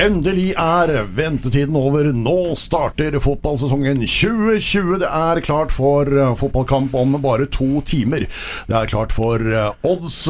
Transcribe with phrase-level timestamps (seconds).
[0.00, 2.06] Endelig er ventetiden over.
[2.16, 4.94] Nå starter fotballsesongen 2020.
[5.02, 8.24] Det er klart for eh, fotballkamp om bare to timer.
[8.70, 10.22] Det er klart for eh, Odds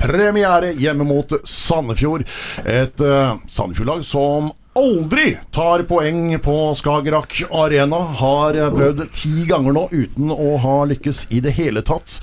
[0.00, 2.24] premiere hjemme mot Sandefjord.
[2.64, 7.98] Et Sandefjord-lag som aldri tar poeng på Skagerrak Arena.
[8.20, 12.18] Har prøvd ti ganger nå uten å ha lykkes i det hele tatt.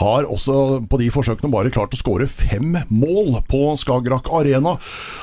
[0.00, 4.76] Har også på de forsøkene bare klart å skåre fem mål på Skagerrak Arena.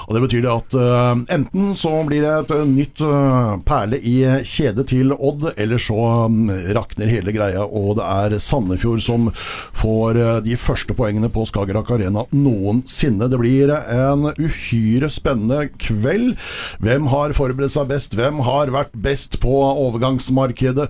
[0.08, 4.18] Og Det betyr det at uh, enten så blir det et nytt uh, perle i
[4.48, 10.22] kjedet til Odd, eller så um, rakner hele greia, og det er Sandefjord som får
[10.22, 13.28] uh, de første poengene på Skagerrak Arena noensinne.
[13.32, 16.38] Det blir en uhyre spennende kveld.
[16.84, 18.16] Hvem har forberedt seg best?
[18.18, 20.88] Hvem har vært best på overgangsmarkedet?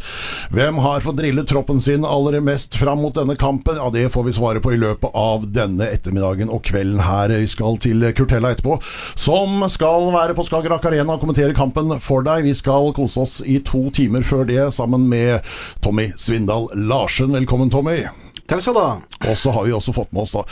[0.53, 3.79] Hvem har fått drillet troppen sin aller mest fram mot denne kampen?
[3.79, 7.33] Ja, Det får vi svare på i løpet av denne ettermiddagen og kvelden her.
[7.37, 8.77] Vi skal til Kurtella etterpå,
[9.17, 12.45] som skal være på Skagerrak Arena og kommentere kampen for deg.
[12.47, 15.45] Vi skal kose oss i to timer før det sammen med
[15.81, 17.33] Tommy Svindal Larsen.
[17.35, 18.05] Velkommen, Tommy.
[18.47, 18.91] Takk skal du ha.
[19.27, 20.43] Og så har vi også fått med oss, da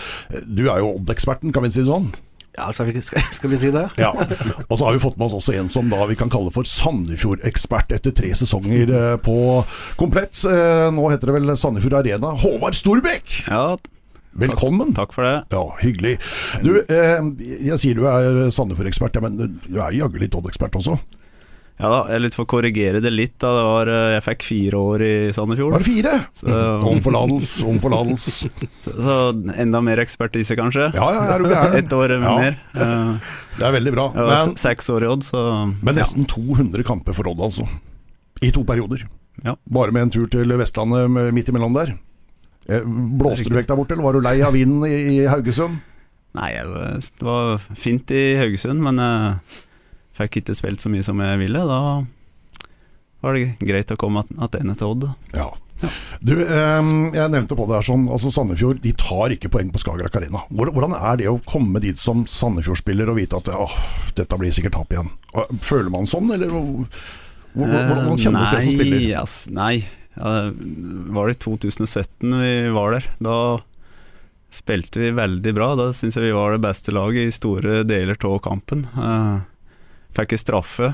[0.44, 2.10] Du er jo Odd-eksperten, kan vi si det sånn?
[2.56, 3.02] Ja, skal vi,
[3.38, 3.84] skal, vi si det?
[4.00, 4.12] Ja.
[4.70, 6.68] Og så har vi fått med oss også en som da vi kan kalle for
[6.70, 9.36] Sandefjord-ekspert etter tre sesonger eh, på
[10.00, 10.40] komplett.
[10.48, 12.32] Eh, nå heter det vel Sandefjord Arena.
[12.46, 13.42] Håvard Storbekk!
[13.50, 13.76] Ja,
[14.36, 14.92] Velkommen.
[14.96, 15.36] takk for det.
[15.56, 16.18] Ja, hyggelig.
[16.64, 17.22] Du, eh,
[17.70, 20.98] jeg sier du er Sandefjord-ekspert, ja, men du er jaggu litt Odd-ekspert også?
[21.76, 23.34] Ja da, jeg litt for å korrigere det litt.
[23.44, 23.50] Da.
[23.58, 25.74] Det var, eh, jeg fikk fire år i Sandefjord.
[25.76, 26.14] Var det fire?
[26.40, 26.60] Så,
[26.92, 28.50] Om forlatelse, om forlatelse.
[28.86, 29.18] så, så
[29.60, 30.86] enda mer ekspertise, kanskje.
[30.96, 31.76] Ja, ja, er du gæren?
[31.82, 32.36] Ett år Ja.
[32.40, 32.56] mer.
[32.72, 34.06] Uh, Det er veldig bra.
[34.16, 35.44] jeg var Men, seks år i Odd, så
[35.84, 37.68] men nesten 200 kamper for Odd, altså.
[38.44, 39.04] I to perioder.
[39.44, 39.58] Ja.
[39.68, 41.92] Bare med en tur til Vestlandet midt imellom der.
[42.72, 45.76] Eh, Blåste du vekk der borte, eller var du lei av vinden i, i Haugesund?
[46.36, 49.36] Nei, det var fint i Haugesund, men jeg
[50.18, 51.60] fikk ikke spilt så mye som jeg ville.
[51.68, 51.80] Da
[53.26, 55.06] var det greit å komme tilbake til Odd.
[55.36, 55.50] Ja.
[56.24, 59.82] Du, eh, jeg nevnte på det her sånn, altså Sandefjord de tar ikke poeng på
[59.84, 60.46] Skagerrak Arena.
[60.56, 63.74] Hvordan, er det å komme dit som Sandefjord-spiller og vite at åh,
[64.16, 65.12] dette blir sikkert tap igjen?
[65.66, 66.88] Føler man sånn, eller hvor-
[67.56, 69.02] hvor- hvordan kjennes det som nei, spiller?
[69.10, 69.86] Yes, nei.
[70.16, 70.52] Ja,
[71.12, 73.06] var det i 2017 vi var der?
[73.20, 73.38] Da
[74.56, 75.76] spilte vi veldig bra.
[75.76, 78.86] Da syns jeg vi var det beste laget i store deler av kampen.
[78.96, 79.42] Eh,
[80.16, 80.94] fikk en straffe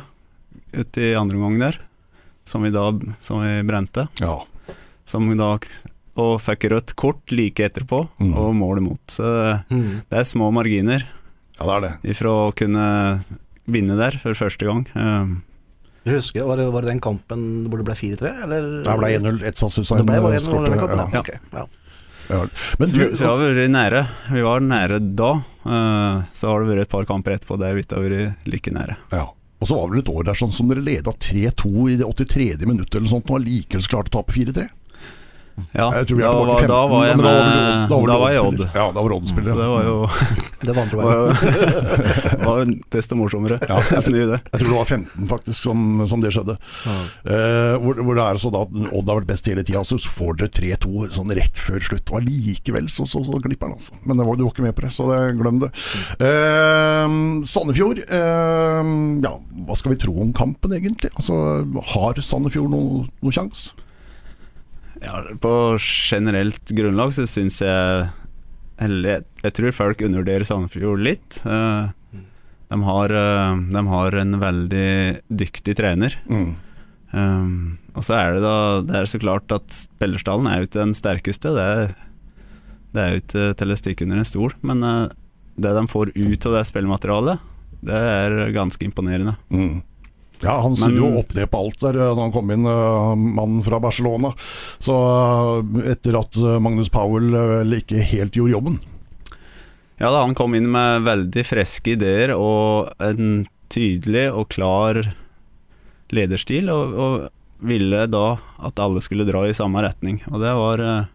[0.75, 1.77] ute i andre omgang der,
[2.47, 2.87] som vi da
[3.23, 4.07] som vi brente.
[4.19, 4.39] Ja.
[5.05, 5.53] Som da,
[6.21, 8.33] og fikk rødt kort like etterpå, Mm.
[8.37, 9.01] og mål imot.
[9.07, 10.01] Så Mm.
[10.09, 11.05] det er små marginer
[11.59, 12.15] ja, det er det.
[12.15, 13.23] ifra å kunne
[13.67, 14.85] vinne der for første gang.
[14.95, 15.43] Um,
[16.03, 18.83] jeg husker, var det, var det den kampen hvor det ble 4-3, eller?
[18.83, 19.43] Det ble 1-0.
[19.45, 21.21] Ett satt Susanne Det ble bare 1-0 skårte, den kampen, ja.
[21.21, 21.39] ja.
[21.53, 21.67] Ja.
[22.31, 22.39] Ja.
[22.79, 24.01] Men du, så, så vi har vært nære.
[24.31, 25.31] Vi var nære da.
[25.65, 28.75] Eh, så har det vært et par kamper etterpå der vi ikke har vært like
[28.79, 28.97] nære.
[29.13, 29.27] ja.
[29.61, 32.65] Og så var det et år der sånn som dere leda 3-2 i det 83.
[32.65, 34.63] minuttet eller sånt, og allikevel klarte å tape 4-3.
[35.75, 38.17] Ja, Jeg tror vi er da, var, 15, da var jeg med da var, Da
[38.21, 38.63] var jeg Odd.
[38.75, 39.59] Ja, da var Så Odd-spiller.
[39.59, 39.95] det var jo,
[40.65, 41.11] Det var andre veien.
[42.31, 43.59] jo, var jo desto morsommere.
[43.69, 43.79] Ja.
[43.91, 44.05] jeg.
[44.11, 46.57] Jeg tror det var 15 faktisk som, som det skjedde.
[47.25, 49.99] Eh, hvor, hvor det er så da at Odd har vært best hele tida, så
[50.01, 52.13] får dere 3-2 sånn rett før slutt.
[52.13, 53.97] Og allikevel så, så, så glipper den, altså.
[54.05, 55.71] Men det var, du var ikke med på det, så det, glem det.
[56.21, 57.17] Eh,
[57.51, 58.91] Sandefjord, eh,
[59.25, 59.35] ja,
[59.67, 61.11] hva skal vi tro om kampen egentlig?
[61.15, 61.37] Altså,
[61.93, 63.71] Har Sandefjord noe, noe sjans?
[65.01, 68.09] Ja, på generelt grunnlag så syns jeg
[68.81, 71.39] Eller jeg, jeg tror folk undervurderer Sandefjord litt.
[71.45, 72.21] Eh,
[72.71, 74.91] de, har, eh, de har en veldig
[75.41, 76.15] dyktig trener.
[76.29, 76.51] Mm.
[77.11, 77.55] Um,
[77.91, 78.55] og så er det da
[78.87, 81.51] Det er så klart at spillerstallen er jo ikke den sterkeste.
[81.57, 81.93] Det er,
[82.95, 84.55] det er jo ikke til å stikke under en stol.
[84.65, 85.05] Men eh,
[85.61, 87.47] det de får ut av det spillmaterialet,
[87.85, 89.35] det er ganske imponerende.
[89.53, 89.81] Mm.
[90.41, 93.11] Ja, han snur jo opp ned på alt der eh, da han kom inn, eh,
[93.15, 94.31] mannen fra Barcelona.
[94.81, 94.95] Så
[95.61, 98.79] eh, etter at eh, Magnus Powell eh, ikke helt gjorde jobben.
[100.01, 104.97] Ja da, han kom inn med veldig friske ideer og en tydelig og klar
[106.11, 107.27] lederstil, og, og
[107.61, 108.25] ville da
[108.65, 110.17] at alle skulle dra i samme retning.
[110.33, 111.11] Og det var, eh,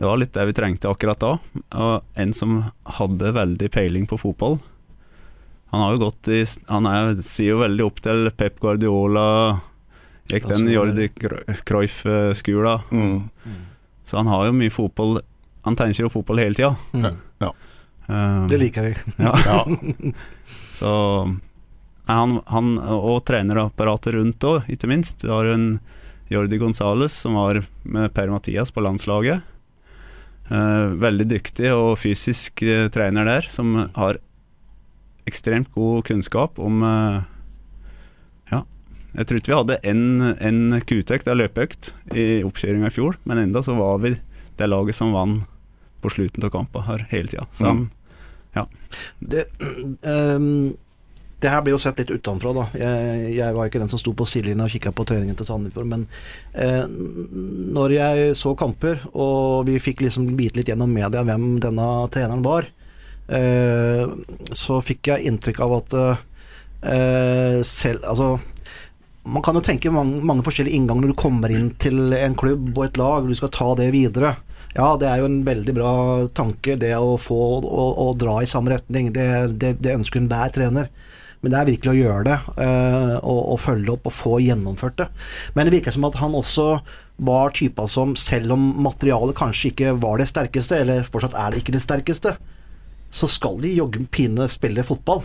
[0.00, 1.34] det var litt det vi trengte akkurat da.
[1.76, 2.56] Og en som
[2.96, 4.56] hadde veldig peiling på fotball.
[5.72, 9.60] Han har jo gått i Han er, sier jo veldig opp til Pep Guardiola,
[10.30, 11.08] gikk den Jordi
[11.66, 12.76] Cruyff-skula.
[12.90, 13.24] Mm.
[14.06, 15.18] Så han har jo mye fotball
[15.66, 16.76] Han tenker jo fotball hele tida.
[16.94, 17.18] Mm.
[18.08, 18.94] Eh, Det liker vi.
[19.18, 19.34] ja.
[19.46, 19.66] Ja.
[20.72, 20.90] Så
[22.06, 25.24] han, han og trenerapparatet rundt òg, ikke minst.
[25.24, 25.80] Du har en
[26.30, 29.42] Jordi Gonzales som var med Per-Mathias på landslaget.
[30.46, 34.20] Uh, veldig dyktig og fysisk eh, trener der, som har
[35.26, 37.18] ekstremt god kunnskap om eh,
[38.52, 38.62] Ja,
[39.16, 40.04] jeg tror ikke vi hadde en,
[40.38, 44.16] en kutøkt, en løpeøkt, i oppkjøringa i fjor, men enda så var vi
[44.56, 45.44] det laget som vant
[46.04, 47.46] på slutten av kampen her hele tida.
[47.52, 47.76] Så
[48.56, 48.68] Mm.
[49.20, 49.42] Det,
[50.08, 50.76] um
[51.36, 52.62] det her blir jo sett litt utenfra, da.
[52.80, 55.88] Jeg, jeg var ikke den som sto på sidelinja og kikka på treningen til Sandefjord,
[55.90, 56.06] men
[56.56, 56.86] eh,
[57.76, 62.44] når jeg så kamper, og vi fikk liksom bite litt gjennom media hvem denne treneren
[62.46, 62.70] var,
[63.26, 68.28] så fikk jeg inntrykk av at eh, selv Altså
[69.26, 72.68] man kan jo tenke mange, mange forskjellige innganger når du kommer inn til en klubb
[72.76, 74.36] og et lag, og du skal ta det videre.
[74.76, 75.92] Ja, det er jo en veldig bra
[76.36, 79.10] tanke, det å få å, å dra i samme retning.
[79.16, 79.26] Det,
[79.58, 80.92] det, det ønsker enhver trener.
[81.42, 85.00] Men det er virkelig å gjøre det, eh, og, og følge opp og få gjennomført
[85.02, 85.08] det.
[85.54, 86.68] Men det virker som at han også
[87.26, 91.62] var typa som, selv om materialet kanskje ikke var det sterkeste, eller fortsatt er det
[91.62, 92.36] ikke det sterkeste,
[93.16, 95.22] så skal de jogge pine spille fotball.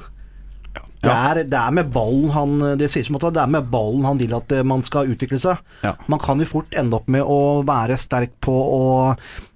[1.02, 4.06] Det er, det er med ballen han Det sier som at det er med ballen
[4.06, 5.60] han vil at eh, man skal utvikle seg.
[5.84, 5.96] Ja.
[6.12, 8.84] Man kan jo fort ende opp med å være sterk på å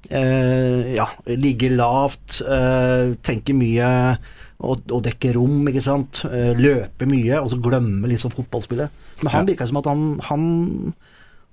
[0.09, 1.05] eh, ja,
[1.37, 3.87] ligge lavt, eh, tenke mye
[4.65, 6.23] og, og dekke rom, ikke sant.
[6.27, 9.01] Eh, løpe mye, og så glemme liksom fotballspillet.
[9.21, 9.49] Men han Ja.
[9.53, 10.47] virker som at han, han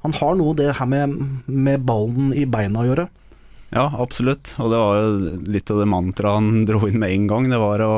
[0.03, 1.13] han har noe det her med,
[1.47, 3.05] med ballen i beina å gjøre.
[3.73, 4.55] Ja, absolutt.
[4.61, 7.49] Og det var jo litt av det mantraet han dro inn med en gang.
[7.53, 7.95] Det var å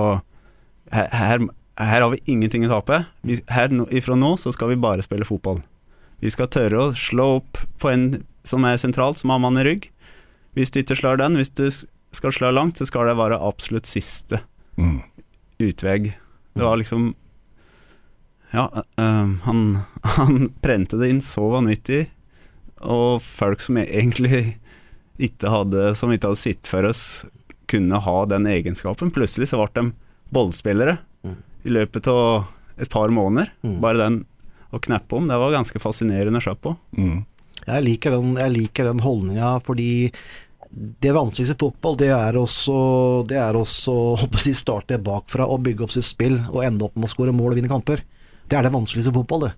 [0.95, 1.47] Her, her,
[1.81, 3.01] her har vi ingenting å tape.
[3.27, 5.63] Vi, her ifra nå så skal vi bare spille fotball.
[6.23, 8.05] Vi skal tørre å slå opp på en
[8.47, 9.89] som er sentralt, som har mann i rygg.
[10.55, 11.65] Hvis du ikke slår den, hvis du
[12.15, 14.43] skal slå langt, så skal det være absolutt siste
[14.79, 15.01] Mm.
[15.63, 16.13] utveg.
[16.55, 17.15] Det var liksom
[18.53, 18.69] Ja,
[18.99, 19.61] øh, han,
[20.17, 22.09] han prente det inn så vanvittig,
[22.83, 24.57] og folk som egentlig
[25.19, 27.25] ikke hadde Som ikke hadde sett for oss,
[27.71, 29.13] kunne ha den egenskapen.
[29.15, 29.93] Plutselig så ble de
[30.35, 31.37] ballspillere Mm.
[31.65, 32.45] i løpet av
[32.77, 33.49] et par måneder.
[33.65, 33.81] Mm.
[33.81, 34.25] Bare den
[34.75, 36.75] å kneppe om, det var ganske fascinerende å se på.
[36.99, 37.25] Mm.
[37.65, 40.13] Jeg liker den, jeg liker den holdninga fordi
[41.01, 45.63] det vanskeligste i fotball, det er også, det er også å si, starte bakfra og
[45.65, 48.03] bygge opp sitt spill og ende opp med å skåre mål og vinne kamper.
[48.51, 49.53] Det er det vanskeligste i fotball, det.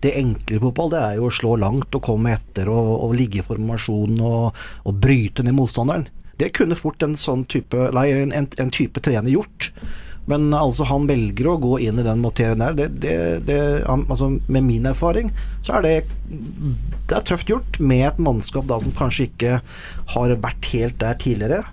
[0.00, 3.42] Det enkle fotball, det er jo å slå langt og komme etter og, og ligge
[3.42, 6.06] i formasjon og, og bryte ned motstanderen.
[6.40, 9.68] Det kunne fort en sånn type, nei, en, en, en type trener gjort.
[10.30, 12.76] Men altså, han velger å gå inn i den materien der.
[12.76, 13.14] Det, det,
[13.48, 13.58] det,
[13.88, 15.32] altså, med min erfaring
[15.66, 15.94] så er det
[16.30, 19.58] Det er tøft gjort med et mannskap da som kanskje ikke
[20.14, 21.64] har vært helt der tidligere,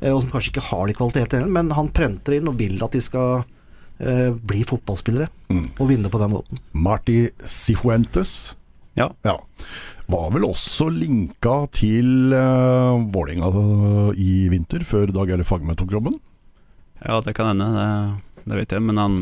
[0.00, 2.96] eh, og som kanskje ikke har de kvalitetene, men han prenter inn og vil at
[2.96, 3.44] de skal
[3.98, 5.68] bli fotballspillere Mm.
[5.80, 6.58] og vinne på den måten.
[6.74, 8.54] Marti Sifuentes
[8.98, 9.10] Ja.
[9.24, 9.36] ja.
[10.08, 15.92] var vel også linka til uh, Vålerenga eh, i vinter, før Dag Erle Fagme tok
[15.94, 16.14] jobben.
[17.04, 18.82] Ja, det kan hende, det, det vet jeg.
[18.82, 19.16] Men han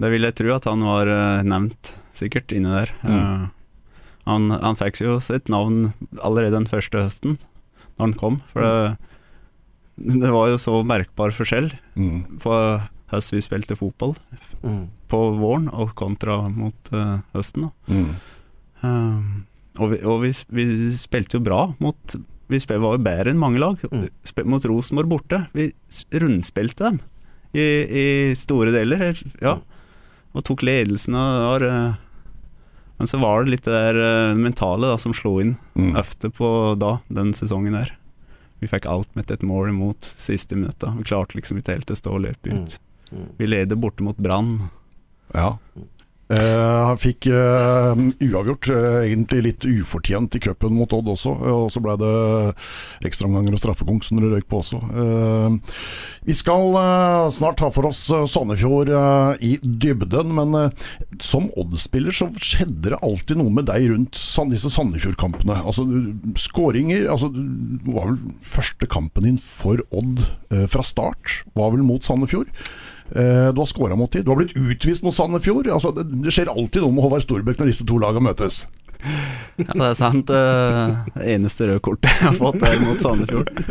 [0.00, 2.90] Det vil jeg tro at han var eh, nevnt, sikkert, inni der.
[3.02, 3.12] Mm.
[3.12, 3.46] Uh,
[4.26, 5.92] han, han fikk jo sitt navn
[6.22, 7.36] allerede den første høsten,
[7.96, 8.40] når han kom.
[8.52, 8.98] For det,
[10.20, 12.40] det var jo så merkbar forskjell Mm.
[12.42, 12.52] på
[13.12, 14.16] høst vi spilte fotball,
[14.62, 14.88] Mm.
[15.08, 17.70] på våren og kontra mot uh, høsten.
[17.88, 18.08] Mm.
[18.82, 19.44] Um,
[19.78, 20.64] og vi, og vi, vi
[20.98, 22.16] spilte jo bra mot
[22.48, 23.80] Vi var jo bedre enn mange lag.
[23.90, 24.06] Mm.
[24.46, 25.40] Mot Rosenborg borte.
[25.52, 25.72] Vi
[26.14, 27.00] rundspilte dem
[27.56, 28.04] i, i
[28.38, 29.16] store deler.
[29.42, 29.56] Ja.
[30.36, 31.94] Og tok ledelsen og var uh,
[32.98, 35.90] Men så var det litt det der eh, mentale da, som slo inn Mm.
[36.00, 36.48] ofte på
[36.80, 37.90] da, den sesongen der.
[38.62, 40.78] Vi fikk alt med et mål imot siste minutt.
[40.80, 40.94] da.
[40.96, 42.78] Vi klarte liksom ikke helt å stå og løpe ut.
[42.78, 42.95] Mm.
[43.38, 44.56] Vi leder borte mot Brann.
[45.34, 45.56] Ja.
[46.26, 51.30] Eh, han fikk eh, uavgjort, eh, egentlig litt ufortjent i cupen mot Odd også.
[51.38, 52.08] eh, Og så ble det
[53.06, 54.80] ekstraomganger og straffekonk som det røyk på også.
[54.90, 55.76] Eh,
[56.26, 58.00] vi skal eh, snart ta for oss
[58.32, 58.90] Sandefjord
[59.38, 60.72] i dybden, men
[61.22, 64.18] som Odd-spiller så skjedde det alltid noe med deg rundt
[64.50, 65.60] disse Sandefjord-kampene.
[65.62, 65.86] Altså,
[66.42, 67.30] skåringer altså,
[67.86, 70.26] var vel første kampen din for Odd
[70.74, 72.50] fra start, var vel mot Sandefjord.
[73.14, 74.24] Eh, Du har skåra mot dem.
[74.26, 75.68] Du har blitt utvist mot Sandefjord.
[75.70, 78.64] Altså, det, det skjer alltid noe med Håvard Storbekk når disse to lagene møtes.
[79.60, 80.30] Ja, det er sant.
[80.32, 83.52] eh, Det eneste røde kortet jeg har fått er mot Sandefjord.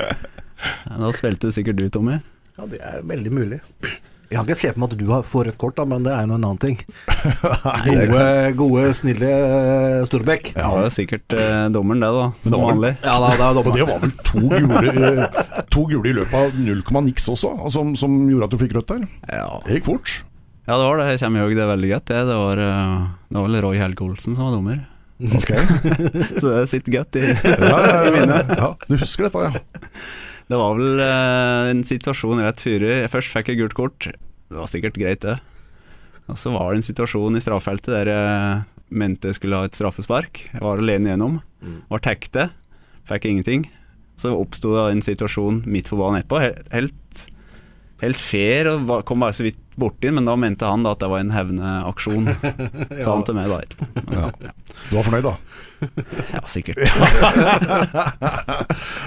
[0.87, 2.15] Da spilte du sikkert du, Tommy.
[2.55, 3.57] Ja, det er veldig mulig.
[4.25, 6.23] Jeg kan ikke se for meg at du får rødt kort, da, men det er
[6.25, 6.79] jo en annen ting.
[7.85, 8.23] Gode,
[8.57, 9.29] gode snille
[10.09, 10.09] Storbekk.
[10.09, 10.49] Storbekk.
[10.55, 12.25] Det var jo sikkert eh, dommeren, det, da.
[12.41, 12.91] Det Som vanlig.
[13.05, 16.57] Ja, da, det, Og det var vel to gule, eh, to gule i løpet av
[16.57, 19.05] 0, niks også, altså, som, som gjorde at du fikk rødt der.
[19.29, 19.47] Ja.
[19.67, 20.17] Det gikk fort.
[20.65, 21.07] ja, det var det.
[21.13, 22.09] Jeg kommer ihåg det veldig godt.
[22.09, 24.83] Det, det, var, eh, det var vel Roy Helge Olsen som var dommer.
[25.21, 25.51] Ok.
[26.41, 28.55] Så det sitter godt i, Ja, ja, i minnet.
[28.57, 29.65] ja, du husker dette, ja.
[30.49, 34.07] Det var vel eh, en situasjon rett før Først fikk jeg gult kort.
[34.49, 35.39] det var sikkert greit, det.
[36.29, 38.63] Og så var det en situasjon i straffeltet der jeg
[38.95, 40.43] mente jeg skulle ha et straffespark.
[40.53, 41.39] Jeg var alene gjennom.
[41.89, 42.49] Var tekte.
[43.09, 43.65] Fikk ingenting.
[44.17, 46.39] Så oppsto det en situasjon midt på banen etterpå.
[46.41, 47.25] He- Helt,
[48.03, 50.91] helt fair, og var- kom bare så vidt borti den, men da mente han da
[50.95, 52.27] at det var en hevneaksjon.
[53.03, 53.87] Sa han til meg da etterpå.
[54.09, 54.31] Men, Ja.
[54.43, 54.51] ja.
[54.89, 55.35] Du var fornøyd, da?
[56.33, 56.79] ja, sikkert.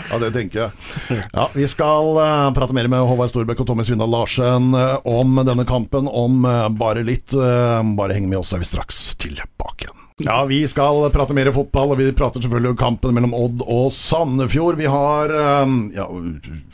[0.09, 1.18] Ja, det tenker jeg.
[1.35, 5.37] Ja, Vi skal uh, prate mer med Håvard Storbekk og Tommy Svindal Larsen uh, om
[5.45, 7.35] denne kampen om uh, bare litt.
[7.37, 10.04] Bare heng med oss, så er vi straks tilbake igjen.
[10.25, 13.93] Ja, vi skal prate mer fotball, og vi prater selvfølgelig om kampen mellom Odd og
[13.95, 14.79] Sandefjord.
[14.81, 16.07] Vi har eh, ja,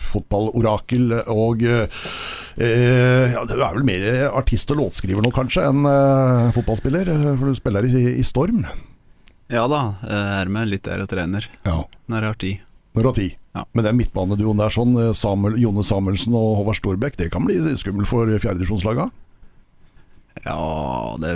[0.01, 2.07] fotballorakel og eh,
[2.57, 7.11] eh, ja, Du er vel mer artist og låtskriver nå, kanskje, enn eh, fotballspiller?
[7.37, 8.65] For du spiller i, i Storm.
[9.53, 11.83] Ja da, jeg er med litt der og trener Ja.
[12.09, 12.63] når jeg har tid.
[12.95, 13.35] Når du har tid.
[13.55, 13.67] Ja.
[13.77, 18.09] Men den midtbaneduoen der, sånn, Samuel, Jone Samuelsen og Håvard Storbekk, det kan bli skummelt
[18.09, 19.11] for fjerdedivisjonslaga?
[20.45, 21.31] Ja, det,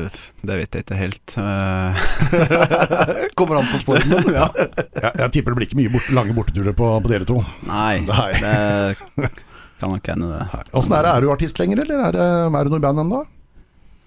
[0.44, 1.34] det vet jeg ikke helt.
[1.40, 2.00] Eh,
[3.38, 4.12] Kommer an på sporten.
[4.38, 4.48] ja.
[4.58, 7.38] Jeg, jeg tipper det blir ikke mye bort, lange borteturer på, på dere to.
[7.68, 8.30] Nei, Nei.
[8.42, 9.30] det
[9.78, 10.64] kan nok hende det.
[10.76, 12.18] Åssen er det, er du artist lenger, eller er,
[12.50, 13.22] er du noe i band ennå?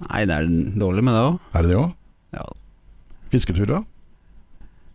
[0.09, 1.39] Nei, det er dårlig med det òg.
[1.55, 1.89] Er det det òg?
[2.35, 2.45] Ja,
[3.31, 3.79] Fisketurer?
[3.79, 3.81] da?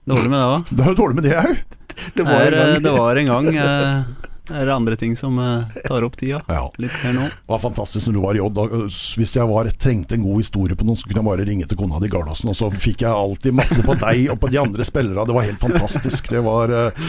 [0.07, 0.71] dårlig med det òg.
[0.71, 1.53] Det er jo dårlig med det òg!
[2.17, 2.83] Det var en gang.
[2.85, 3.47] Det var en gang.
[4.49, 6.43] Eh, Det er andre ting som eh, tar opp tida.
[6.49, 6.65] Ja.
[6.83, 7.29] Litt mer nå.
[7.31, 8.63] Det var fantastisk når du var i Odd.
[9.19, 11.81] Hvis jeg var, trengte en god historie på noen, så kunne jeg bare ringe til
[11.81, 14.87] kona di Gardasen, og så fikk jeg alltid masse på deg og på de andre
[14.87, 15.27] spillerne.
[15.29, 16.31] Det var helt fantastisk.
[16.33, 17.05] Det var uh,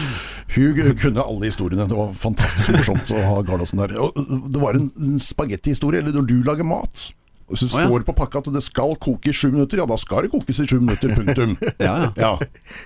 [0.54, 1.88] Hun kunne alle historiene.
[1.90, 3.96] Det var fantastisk morsomt å ha Gardasen der.
[4.02, 4.16] Og
[4.48, 7.10] det var en en spagettihistorie, eller når du lager mat.
[7.48, 10.22] Hvis det står på pakka at det skal koke i sju minutter, ja da skal
[10.26, 11.56] det kokes i sju minutter, punktum.
[11.78, 12.08] Ja, ja.
[12.18, 12.38] Ja.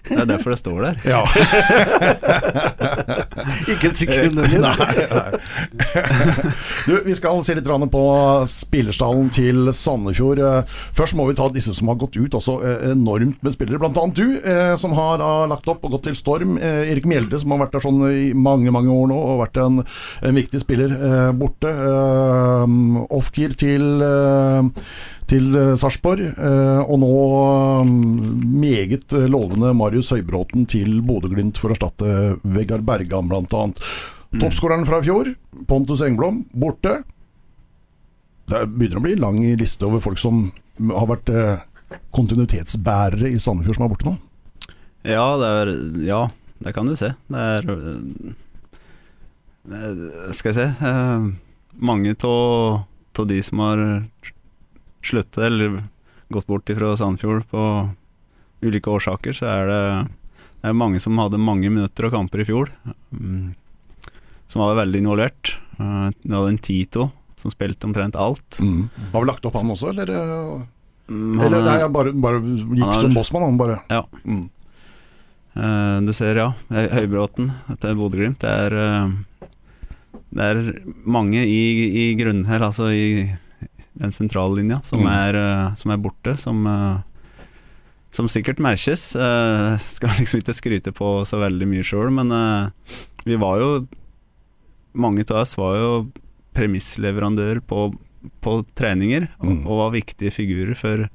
[0.07, 0.95] Det er derfor det står der.
[1.09, 1.23] ja.
[3.73, 4.73] Ikke et sekund under.
[6.87, 8.03] Du, vi skal se litt på
[8.51, 10.39] spillerstallen til Sandefjord.
[10.43, 10.63] Eh,
[10.97, 12.35] Først må vi ta disse som har gått ut.
[12.39, 13.81] Altså eh, enormt med spillere.
[13.83, 16.51] Blant annet du, eh, som har lagt opp og gått til Storm.
[16.63, 19.75] Erik Mjelde, som har vært der sånn i mange mange år nå, og vært en,
[20.23, 20.91] en viktig spiller
[21.39, 21.71] borte.
[23.13, 23.83] Ofkir til
[25.33, 27.13] til eh, Sarpsborg, eh, og nå
[27.89, 33.63] mm, meget eh, lovende Marius Høybråten til Bodø-Glimt for å erstatte Vegard Bergan, bl.a.
[34.33, 35.33] Toppskåreren fra i fjor,
[35.69, 37.03] Pontus Engblom, borte.
[38.49, 40.47] Det begynner å bli lang liste over folk som
[40.91, 41.65] har vært eh,
[42.17, 44.17] kontinuitetsbærere i Sandefjord som er borte nå.
[45.09, 45.73] Ja, det er
[46.07, 46.23] Ja,
[46.63, 47.11] det kan du se.
[47.27, 47.63] Det er
[50.35, 50.67] Skal jeg se
[51.75, 53.83] Mange av de som har
[55.03, 55.83] sluttet eller
[56.33, 57.63] gått bort fra Sandefjord på
[58.63, 59.81] ulike årsaker, så er det
[60.63, 62.71] det er mange som hadde mange minutter og kamper i fjor.
[63.13, 63.55] mm,
[64.47, 65.57] Som var veldig involvert.
[65.81, 68.59] Eh, Vi hadde en Tito som spilte omtrent alt.
[68.61, 68.89] Mm.
[69.13, 70.11] Har vi lagt opp han også, eller?
[70.11, 70.63] eh,
[71.11, 73.81] Mm, han Eller er- nei, bare, bare gikk Han er- som bossmann, han bare.
[73.91, 74.05] Ja.
[74.25, 74.49] Mm.
[75.57, 76.53] Eh, du ser, ja.
[76.71, 78.39] Høybråten til Bodø-Glimt.
[78.39, 79.11] Det er eh,
[80.33, 83.29] Det er mange i, i grunnen her, altså i
[83.99, 85.09] den sentrallinja, som, Mm.
[85.13, 86.37] er, eh, som er borte.
[86.39, 87.01] Som, eh,
[88.11, 89.15] som sikkert merkes.
[89.17, 92.73] Eh, skal liksom ikke skryte på så veldig mye sjøl, men
[93.25, 93.89] vi var jo
[94.95, 95.93] Mange av oss var jo
[96.55, 97.95] premissleverandør på,
[98.45, 99.63] på treninger, Mm.
[99.65, 101.09] og, og var viktige figurer for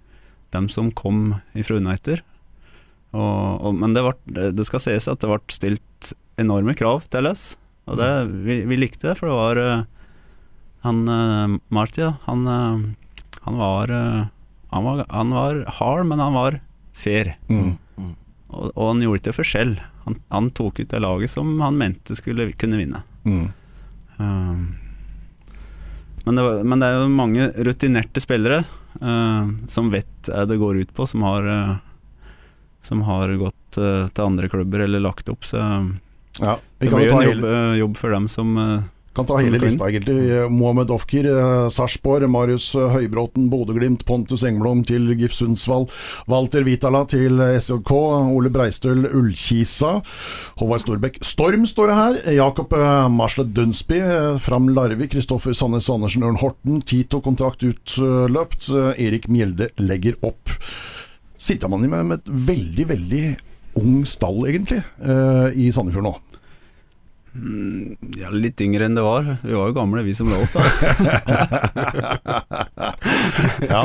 [0.51, 2.23] dem som kom ifra Uniter.
[3.13, 6.09] Og, og, men det, var, det skal sies at det ble stilt
[6.41, 7.51] enorme krav til oss,
[7.87, 8.09] og det,
[8.47, 9.61] vi, vi likte det, for det var
[10.85, 14.25] Han uh, Marty, da, han, uh, han var eh,
[14.69, 16.59] han var, han var hard, men han var
[16.93, 17.37] fair.
[17.47, 17.77] Mm.
[18.47, 19.77] Og, og han gjorde ikke forskjell.
[20.03, 23.01] Han, han tok ut det laget som han mente skulle kunne vinne.
[23.23, 23.47] Mm.
[24.17, 24.75] Um,
[26.25, 28.63] men, det var, men det er jo mange rutinerte spillere
[29.01, 31.77] uh, som vet hva det går ut på, som har, uh,
[32.83, 35.47] som har gått uh, til andre klubber eller lagt opp.
[35.47, 35.63] Så
[36.37, 36.59] Ja.
[36.77, 38.83] Det blir jo jo en jobb, uh, jobb for dem som uh,
[39.17, 40.47] kan ta hele lista, egentlig.
[40.47, 45.87] Mohamed Mohammed Ofkir, eh, Sarpsborg, Marius eh, Høybråten, Bodø-Glimt, Pontus Engblom til GIF Sundsvall,
[46.27, 47.91] Walter Vitala til eh, SJK,
[48.35, 49.97] Ole Breistøl Ullkisa,
[50.59, 55.89] Håvard Storbekk Storm står det her, Jakob eh, Marslet Dunsby, eh, Fram Larvik, Kristoffer Sandnes
[55.89, 60.53] Andersen Ørn Horten, Tito kontrakt utløpt, eh, Erik Mjelde legger opp.
[61.37, 63.25] Sitter man med, med et veldig, veldig
[63.77, 66.15] ung stall, egentlig, eh, i Sandefjord nå?
[67.37, 69.27] Mm, ja, litt yngre enn det var.
[69.43, 70.53] Vi var jo gamle, vi som lå opp.
[70.57, 70.63] da.
[73.67, 73.81] Ja.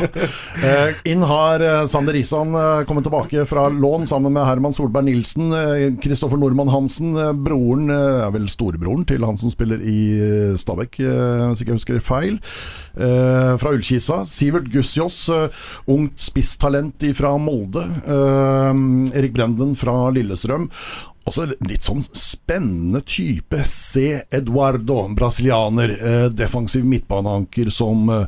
[0.63, 5.07] Eh, inn har eh, Sander Risan eh, kommet tilbake fra lån sammen med Herman Solberg
[5.07, 5.53] Nilsen.
[6.01, 11.73] Kristoffer Nordmann Hansen, broren, er vel storebroren til han som spiller i Stabæk, hvis ikke
[11.73, 12.39] jeg husker feil.
[12.93, 14.21] Fra Ullkisa.
[14.29, 15.25] Sivert Gussiås,
[15.89, 17.85] ungt spisstalent fra Molde.
[19.13, 20.69] Erik Brenden fra Lillestrøm.
[21.23, 23.61] Også litt sånn spennende type.
[23.71, 24.19] C.
[24.35, 25.93] Eduardo, brasilianer.
[25.95, 28.25] Eh, defensiv midtbaneanker som, eh,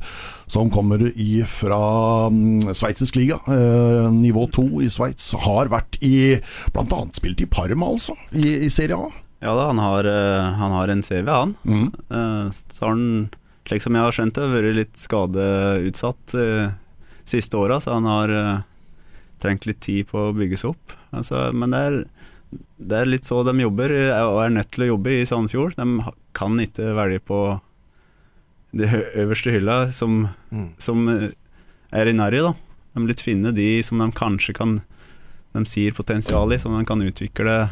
[0.47, 1.03] som kommer
[1.51, 1.79] fra
[2.31, 3.35] mm, sveitsisk liga.
[3.51, 5.33] Eh, nivå to i Sveits.
[5.43, 6.39] Har vært i
[6.71, 8.15] Blant annet spilt i Parma, altså.
[8.31, 9.11] I, i Serie A.
[9.43, 10.07] Ja da, han har,
[10.57, 11.51] han har en CV, han.
[11.67, 11.89] Mm.
[12.09, 13.27] Eh, Så har han,
[13.67, 16.71] slik som jeg har skjønt det, vært litt skadeutsatt eh,
[17.27, 18.31] siste åra, så han har
[19.43, 20.95] trengt litt tid på å bygges opp.
[21.15, 21.97] Altså, men det er,
[22.79, 25.75] det er litt så de jobber, eh, og er nødt til å jobbe i Sandefjord.
[25.75, 27.39] De kan ikke velge på
[28.75, 30.69] det øverste hylla som, Mm.
[30.79, 31.29] som eh,
[31.93, 32.53] er i nærhet, da.
[32.95, 34.81] De vil litt finne de som de kanskje kan
[35.55, 37.69] De sier potensial i, som de kan utvikle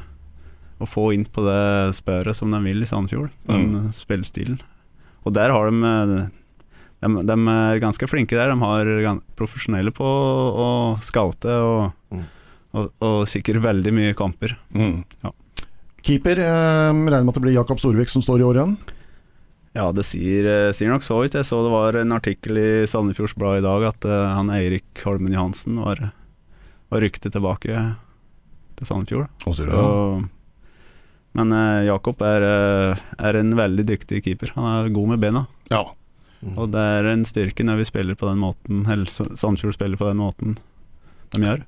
[0.80, 3.92] og få inn på det spøret som de vil i Sandefjord, den Mm.
[3.92, 4.62] spillestilen.
[5.26, 6.30] Og der har de, eh,
[7.02, 8.48] de De er ganske flinke der.
[8.56, 12.24] De har profesjonelle på å scoute og, Mm.
[12.74, 14.58] Og, og sikkert veldig mye kamper.
[14.76, 15.00] Mm.
[15.24, 15.32] Ja.
[16.04, 18.76] Keeper, eh, regner med at det blir Jakob Storvik som står i år igjen.
[19.74, 21.34] Ja, det sier, eh, sier nok så ut.
[21.34, 25.02] Jeg så det var en artikkel i Sandefjords Blad i dag at uh, han Eirik
[25.06, 26.12] Holmen Johansen var,
[26.94, 27.80] var ryktet tilbake
[28.78, 29.32] til Sandefjord.
[29.48, 30.28] Så,
[31.40, 32.46] men uh, Jakob er,
[33.18, 34.54] er en veldig dyktig keeper.
[34.60, 35.48] Han er god med bena.
[35.74, 35.86] ja.
[36.60, 40.10] Og det er en styrke når vi spiller på den måten Eller Sandefjord spiller på
[40.10, 40.58] den måten
[41.32, 41.62] de gjør.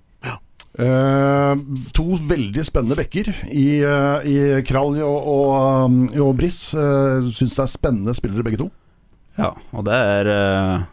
[0.75, 1.53] Eh,
[1.96, 5.51] to veldig spennende bekker i, uh, i Kralj og, og,
[5.88, 6.74] um, og Briss.
[6.75, 8.67] Uh, Syns det er spennende spillere begge to.
[9.39, 10.84] Ja, og det er uh,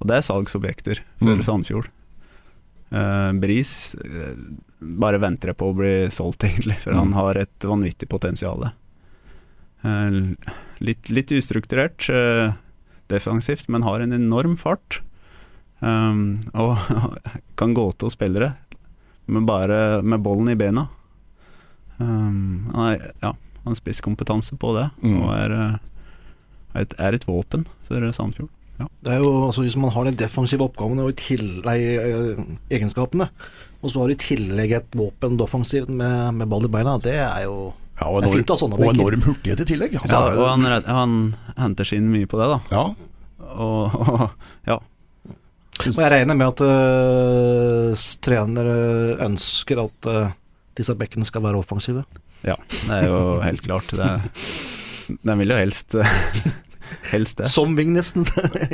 [0.00, 1.42] Og det er salgsobjekter for Mm.
[1.44, 1.90] Sandefjord.
[2.90, 3.94] Eh, Bris
[4.80, 7.18] bare venter jeg på å bli solgt, egentlig, for han Mm.
[7.20, 8.64] har et vanvittig potensial.
[10.80, 12.08] Litt, litt ustrukturert
[13.12, 15.02] defensivt, men har en enorm fart.
[15.80, 16.76] Um, og
[17.60, 18.54] kan gå til spillere
[19.30, 20.88] med bare med bollen i bena.
[22.00, 23.34] Um, han har ja,
[23.66, 25.18] har spisskompetanse på det, Mm.
[25.22, 25.76] og er, eh,
[26.74, 28.48] er et, er et våpen for Sandefjord.
[29.04, 32.40] Det er jo, altså Hvis man har den defensive oppgaven og i til- eh,
[32.72, 33.28] egenskapene,
[33.82, 37.14] og så har du i tillegg et våpen defensivt med, med ball i beina, det
[37.20, 39.64] er jo Ja, og, Det er enorm, fint å ha sånne og enorm hurtighet i
[39.68, 39.92] tillegg.
[40.00, 42.60] Altså, Ja, og han, han henter seg inn mye på det, da.
[42.72, 42.84] ja.
[43.50, 44.28] Og, og ja.
[45.88, 48.74] Og jeg regner med at uh, trenere
[49.26, 50.32] ønsker at uh,
[50.78, 52.04] disse bekkene skal være offensive.
[52.46, 53.92] ja, det er jo helt klart.
[53.96, 54.10] Det,
[55.22, 55.96] de vil jo helst
[57.12, 57.46] Helst det.
[57.46, 58.24] Som Ving nesten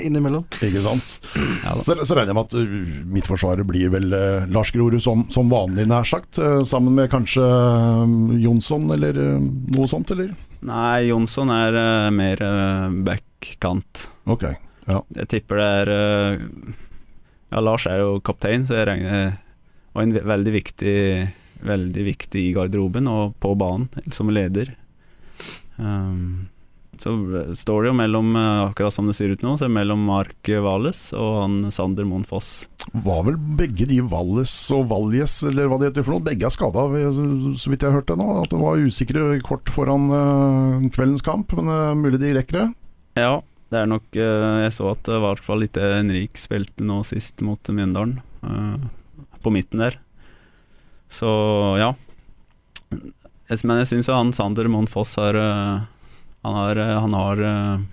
[0.01, 0.47] innimellom.
[0.64, 1.19] Ikke sant.
[1.37, 1.75] Ja.
[1.85, 5.53] Så, så regner jeg med at uh, midtforsvaret blir vel uh, Lars Grorud som, som
[5.53, 6.40] vanlig, nær sagt.
[6.40, 10.33] uh, sammen med kanskje um, Jonsson eller uh, noe sånt, eller?
[10.64, 14.09] Nei, Jonsson er uh, mer uh, backkant.
[14.33, 14.49] Ok.
[14.87, 16.42] Jeg tipper det er eh,
[17.53, 19.37] Ja, Lars er jo kaptein, så jeg regner
[19.95, 20.97] Og en veldig viktig
[21.67, 24.75] Veldig viktig i garderoben og på banen, som leder.
[25.81, 26.51] Um,
[27.01, 29.71] så eh, står det jo mellom, eh, akkurat som det ser ut nå, så er
[29.71, 32.69] det mellom Mark Valles og han Sander Moen Foss.
[32.93, 36.55] Var vel begge de Valles og Valjes, eller hva det heter for noe, begge er
[36.55, 38.29] skada, så vidt jeg har hørt det nå.
[38.45, 42.69] At det var usikre kort foran uh, kveldens kamp, men uh, mulig de rekker det.
[43.25, 43.41] Ja,
[43.72, 46.87] det er nok eh, Jeg så at det var i hvert fall ikke Henrik spilte
[46.87, 49.98] nå sist mot Mjøndalen, eh, på midten der.
[51.11, 51.29] Så
[51.81, 51.92] ja.
[52.90, 55.85] Men jeg syns jo han Sander Monfoss har eh,
[56.46, 57.85] Han har eh, Han har, eh,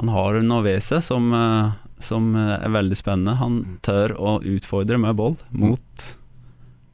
[0.00, 3.38] han har noe ved seg som, eh, som eh, er veldig spennende.
[3.40, 6.06] Han tør å utfordre med boll mot,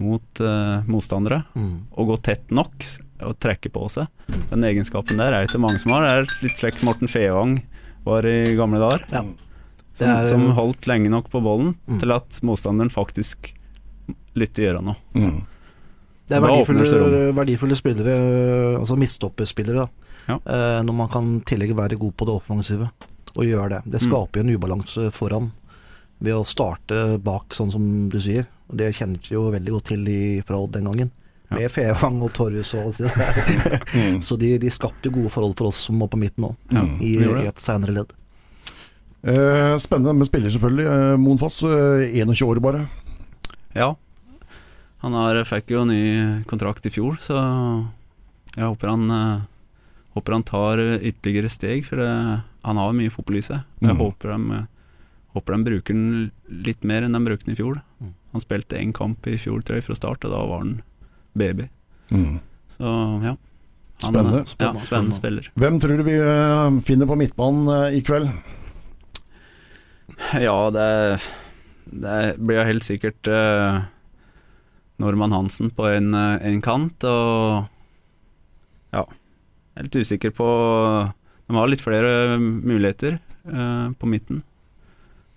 [0.03, 1.41] mot uh, motstandere,
[1.95, 2.85] og gå tett nok
[3.23, 4.07] og trekke på seg.
[4.51, 6.03] Den egenskapen der er det ikke mange som har.
[6.03, 7.63] Det er litt slik Morten Fevang
[8.05, 9.05] var i gamle dager.
[9.13, 9.23] Ja.
[9.99, 11.99] Som, er- som holdt lenge nok på bollen Mm.
[12.01, 13.53] til at motstanderen faktisk
[14.39, 14.97] lytter gjøre noe.
[15.15, 15.41] Mm.
[16.29, 19.89] Det er verdifulle, verdifulle spillere, øh, altså midtstopperspillere.
[20.29, 20.35] Ja.
[20.45, 22.91] Eh, når man kan i tillegg være god på det offensive,
[23.35, 23.81] og gjøre det.
[23.93, 24.09] Det Mm.
[24.11, 25.51] skaper jo en ubalanse foran
[26.21, 28.47] ved å starte bak, sånn som du sier.
[28.69, 31.11] Og Det kjenner vi jo veldig godt til i, fra Odd den gangen.
[31.49, 31.57] Ja.
[31.57, 33.77] Med Fevang og Torjus og alt det der.
[33.99, 34.19] Mm.
[34.23, 37.15] Så de, de skapte gode forhold for oss som var på midten òg, Ja, i,
[37.17, 38.13] i et seinere ledd.
[39.23, 40.87] Eh, spennende med spiller, selvfølgelig.
[40.87, 42.83] Eh, eh, 21 år bare.
[43.75, 43.95] Ja.
[45.03, 47.39] Han er, fikk jo ny kontrakt i fjor, så
[48.55, 49.47] jeg håper han eh,
[50.17, 53.61] Håper han tar eh, ytterligere steg, for eh, han har mye fotball i seg.
[53.79, 54.01] Jeg mm.
[54.01, 55.05] håper, de, eh,
[55.37, 57.83] håper de bruker den litt mer enn de brukte den i fjor.
[58.03, 58.15] Mhm.
[58.35, 60.73] Han spilte én kamp i fjor, tror jeg, fra start, og da var han
[61.39, 61.69] baby.
[62.11, 62.39] Mm.
[62.77, 63.37] Så ja.
[64.03, 64.47] Han, Spennende.
[64.47, 65.51] spennende, Ja, spennende spiller.
[65.59, 68.31] Hvem tror du vi eh, finner på midtbanen eh, i kveld?
[70.39, 71.19] Ja, det,
[71.91, 73.87] det blir jo helt sikkert uh,
[75.03, 77.69] Norman Hansen på en, en kant, og
[78.95, 80.49] ja Jeg er litt usikker på
[81.47, 84.43] De har litt flere muligheter uh, på midten.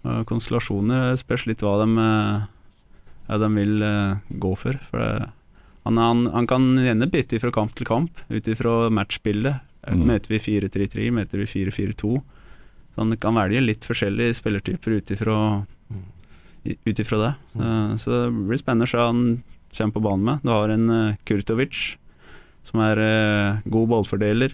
[0.06, 2.08] Uh, konstellasjoner spørs litt hva de,
[3.28, 3.86] ja, de vil
[4.30, 4.82] gå for.
[4.90, 5.30] for det,
[5.84, 9.62] han, han, han kan gjerne bytte fra kamp til kamp ut ifra matchbildet.
[9.88, 10.04] Mm.
[10.12, 12.12] Møter vi 4-3-3, møter vi 4-4-2.
[12.92, 15.38] Så han kan velge litt forskjellige spillertyper ut ifra
[16.86, 17.32] ifra det.
[17.58, 19.24] Eh, så det blir spennende å se han
[19.74, 20.44] kommer på banen med.
[20.46, 21.96] Du har en eh, Kurtovic
[22.68, 24.54] som er eh, god ballfordeler.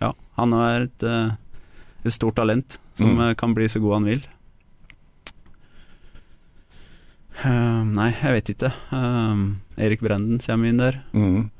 [0.00, 0.08] Ja,
[0.40, 3.34] han er et, et stort talent som Mm.
[3.36, 4.22] kan bli så god han vil.
[7.44, 8.70] Eh, nei, jeg vet ikke.
[8.96, 9.42] Eh,
[9.78, 11.00] Erik Brenden kommer inn der.
[11.12, 11.50] Mm.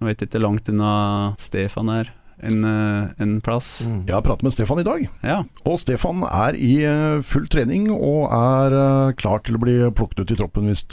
[0.00, 2.08] Jeg vet ikke langt unna Stefan er
[2.42, 3.82] en, eh, en plass.
[3.84, 4.06] Mm.
[4.08, 5.42] Jeg har pratet med Stefan i dag, Ja.
[5.66, 10.20] og Stefan er i eh, full trening og er eh, klar til å bli plukket
[10.24, 10.86] ut i troppen hvis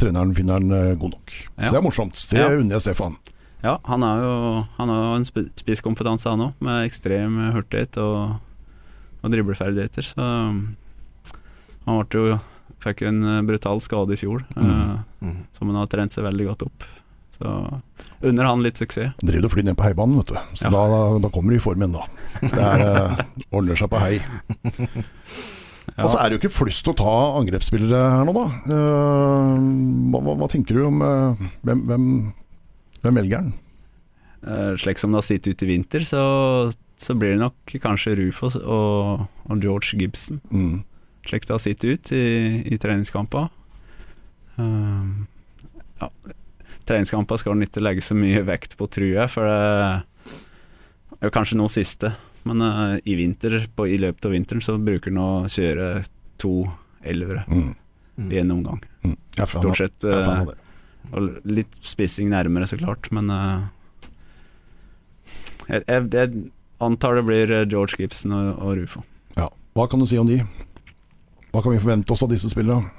[0.00, 1.34] treneren finner han god nok.
[1.58, 1.64] Ja.
[1.66, 2.26] Så det er morsomt.
[2.30, 2.48] Det Ja.
[2.48, 3.18] unner jeg Stefan.
[3.62, 7.96] Ja, han har jo han har jo en sp- spisskompetanse, han òg, med ekstrem hurtighet
[7.98, 8.40] og,
[9.22, 10.02] og dribleferdigheter.
[10.04, 10.20] Så
[11.84, 12.40] han ble jo,
[12.84, 15.04] fikk en eh, brutal skade i fjor, eh, Mhm.
[15.22, 15.46] Mm.
[15.56, 16.84] som han har trent seg veldig godt opp.
[17.34, 17.80] Så
[18.22, 19.14] unner han litt suksess.
[19.18, 20.38] Driver og flyr ned på heibanen, vet du.
[20.54, 20.70] Så Ja.
[20.70, 22.04] da, da kommer du i form igjen, da.
[22.40, 24.20] Det er, eh, ordner seg på hei.
[25.98, 26.04] Ja.
[26.06, 28.44] Og så er det jo ikke flust å ta angrepsspillere her nå, da.
[28.66, 32.06] Hva, hva, hva tenker du om hvem, hvem,
[33.04, 33.52] hvem velger han?
[34.80, 36.22] Slik som det har sett ut i vinter, så,
[36.96, 40.40] så blir det nok kanskje Rufus og, og George Gibson.
[40.50, 40.82] Mm.
[41.24, 42.24] Slik det har sett ut i,
[42.74, 43.48] i treningskamper.
[44.56, 45.26] Um,
[46.00, 46.08] ja,
[46.86, 51.34] treningskamper skal en ikke legge så mye vekt på, tror jeg, for det er jo
[51.34, 52.12] kanskje nå siste.
[52.44, 55.88] Men uh, i vinter, på, i løpet av vinteren, så bruker en å kjøre
[56.42, 56.56] to
[57.04, 57.46] elvere
[58.14, 58.30] Mm.
[58.30, 58.78] i en omgang.
[59.02, 59.16] Mm.
[59.42, 59.96] Av- Stort sett.
[60.04, 60.54] det.
[61.10, 63.64] og litt spissing nærmere, så klart, men uh,
[65.68, 66.44] jeg, jeg, jeg
[66.84, 69.02] antar det blir George Gibson og, og Rufo.
[69.38, 69.48] Ja.
[69.74, 70.38] Hva kan du si om de?
[71.54, 72.90] Hva kan vi forvente oss av disse spillerne?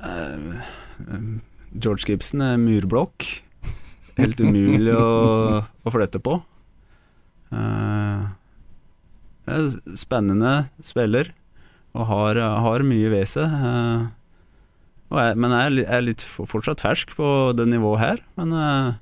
[0.00, 0.56] Uh,
[1.04, 1.24] uh,
[1.76, 3.26] George Gibson er murblokk.
[4.16, 6.38] Helt umulig å, å flytte på.
[7.52, 8.30] Uh,
[9.98, 11.34] spennende spiller,
[11.92, 13.52] og har, har mye ved seg.
[15.10, 18.22] eh, men jeg er litt fortsatt fersk på det nivået her.
[18.38, 18.92] Men eh,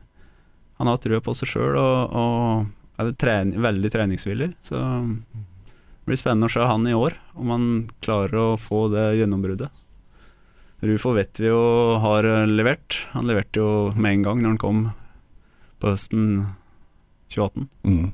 [0.80, 4.52] han har trua på seg sjøl og, og er veldig treningsvillig.
[4.66, 4.80] Så
[6.08, 7.64] det blir spennende å se han i år, om han
[8.00, 9.68] klarer å få det gjennombruddet.
[10.88, 11.58] Rufo vet vi jo
[12.00, 12.96] har eh, levert.
[13.12, 14.80] Han leverte jo med en gang når han kom
[15.76, 16.22] på høsten
[17.28, 17.68] 2018.
[17.84, 18.08] Mm.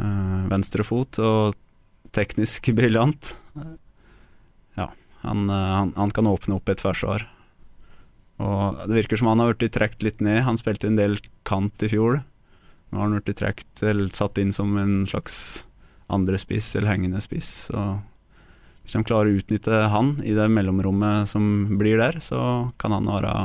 [0.00, 1.60] Uh, Venstrefot og
[2.16, 3.34] teknisk briljant.
[4.80, 4.88] Ja,
[5.20, 7.28] han, eh, han, han kan åpne opp et forsvar.
[8.40, 10.46] Og det virker som han har blitt trukket litt ned.
[10.48, 12.22] Han spilte en del kant i fjor.
[12.88, 15.66] Nå har han blitt trukket eller satt inn som en slags
[16.12, 17.68] andre spiss eller hengende spiss.
[17.70, 17.84] Så
[18.86, 23.10] hvis de klarer å utnytte han i det mellomrommet som blir der, så kan han
[23.10, 23.36] være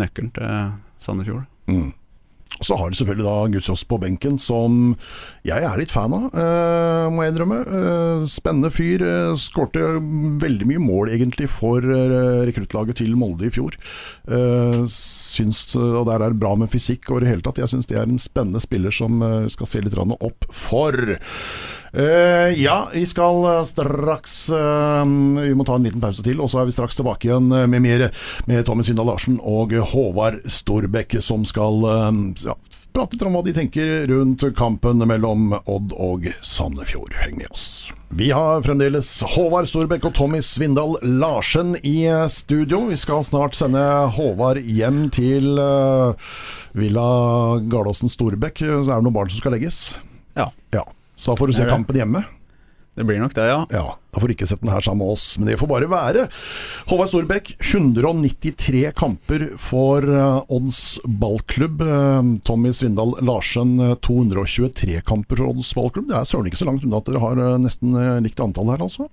[0.00, 1.48] nøkkelen til Sandefjord.
[1.68, 1.90] Mm.
[2.60, 4.94] Og så har de selvfølgelig da Gudsås på benken, som
[5.46, 7.60] jeg er litt fan av, eh, må jeg innrømme.
[7.64, 9.04] Eh, spennende fyr.
[9.06, 10.00] Eh, Skårte
[10.42, 13.76] veldig mye mål, egentlig, for eh, rekruttlaget til Molde i fjor.
[15.30, 17.60] Syns, og der er det bra med fysikk og i det hele tatt.
[17.62, 20.96] Jeg syns det er en spennende spiller som eh, skal se litt opp for.
[21.90, 25.02] Uh, ja, vi skal eh, straks uh,
[25.42, 27.82] Vi må ta en liten pause til, og så er vi straks tilbake igjen med
[27.82, 28.04] mer
[28.46, 32.12] med Tommy Svindal Larsen og Håvard Storbekk, som skal uh,
[32.46, 32.54] ja,
[32.94, 37.14] prate litt om hva de tenker rundt kampen mellom Odd og Sandefjord.
[37.22, 37.90] Heng med oss.
[38.10, 42.82] Vi har fremdeles Håvard Storbekk og Tommy Svindal Larsen i studio.
[42.90, 43.84] Vi skal snart sende
[44.16, 46.34] Håvard hjem til eh,
[46.74, 47.06] Villa
[47.70, 48.64] Gardåsen Storbekk.
[48.66, 49.80] Så er det noen barn som skal legges.
[50.38, 50.84] Ja, Ja,
[51.16, 52.24] Så da får du se kampen hjemme.
[52.98, 53.60] Det blir nok det, ja.
[53.70, 56.24] Ja, Da får ikke sett den her sammen med oss, men det får bare være.
[56.90, 61.84] Håvard Storbekk, 193 kamper for eh, Odds ballklubb.
[61.86, 66.10] Eh, Tommy Svindal Larsen, eh, 223 kamper for Odds ballklubb.
[66.10, 68.72] Det er søren ikke så langt unna at dere har eh, nesten eh, likt antall
[68.74, 69.06] her, altså.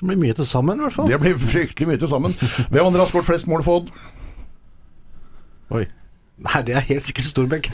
[0.00, 1.10] Det blir mye til sammen, i hvert fall.
[1.12, 2.34] Det blir fryktelig mye til sammen.
[2.72, 3.92] Hvem andre har skåret flest mål for Odd?
[5.76, 5.84] Oi.
[6.42, 7.68] Nei, det er helt sikkert Storbekk.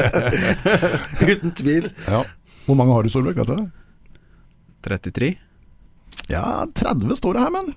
[1.30, 1.92] Uten tvil.
[2.08, 2.24] Ja.
[2.66, 3.44] Hvor mange har du, Solbekk?
[4.84, 5.10] Vet du?
[5.10, 5.34] 33?
[6.28, 7.74] Ja, 30 står det her, men.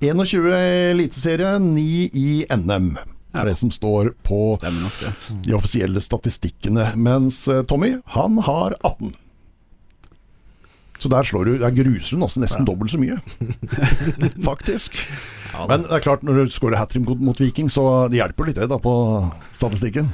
[0.00, 2.94] 21 i Eliteserie, 9 i NM.
[3.32, 5.12] Det er det som står på nok det.
[5.46, 6.90] de offisielle statistikkene.
[6.96, 9.12] Mens eh, Tommy, han har 18.
[11.02, 13.16] Så der slår du Der gruser du nesten, nesten dobbelt så mye.
[14.50, 14.94] Faktisk.
[15.52, 18.20] Ja, Men det er klart, når du skårer hat trick mot, mot Viking, så det
[18.20, 18.92] hjelper litt det da på
[19.50, 20.12] statistikken.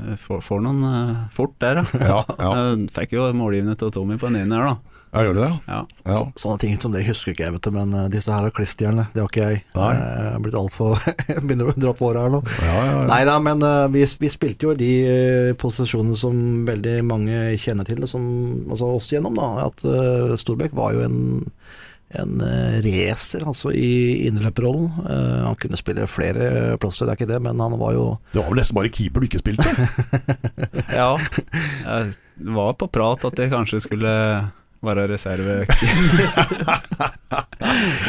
[0.00, 1.84] Eh, Får, får noen eh, fort der, da.
[2.10, 2.52] Ja, ja.
[2.96, 5.00] Fikk jo målgivende til Tommy på en ener, da.
[5.14, 5.50] Ja, gjør du det?
[5.70, 5.76] Ja.
[6.08, 6.14] Ja.
[6.16, 7.70] Så, sånne ting som det husker ikke jeg, vet du.
[7.76, 9.06] Men eh, disse her er klisterhjerne.
[9.14, 9.60] Det har ikke jeg.
[9.76, 9.90] Nei.
[9.94, 10.98] Jeg har blitt altfor
[11.46, 12.40] Begynner å dra på året her nå.
[12.50, 13.04] Ja, ja, ja.
[13.12, 17.44] Nei da, men eh, vi, vi spilte jo i de eh, posisjonene som veldig mange
[17.62, 18.26] kjenner til, som
[18.66, 19.68] altså oss gjennom, da.
[19.68, 21.18] At uh, Storbekk var jo en
[22.20, 24.90] en uh, racer, altså, i innløperrollen.
[25.04, 28.40] Uh, han kunne spille flere plasser, det er ikke det, men han var jo Det
[28.42, 29.68] var vel nesten bare keeper du ikke spilte.
[31.00, 31.10] ja.
[31.16, 34.12] Jeg var på prat at jeg kanskje skulle
[34.84, 35.64] være reserve.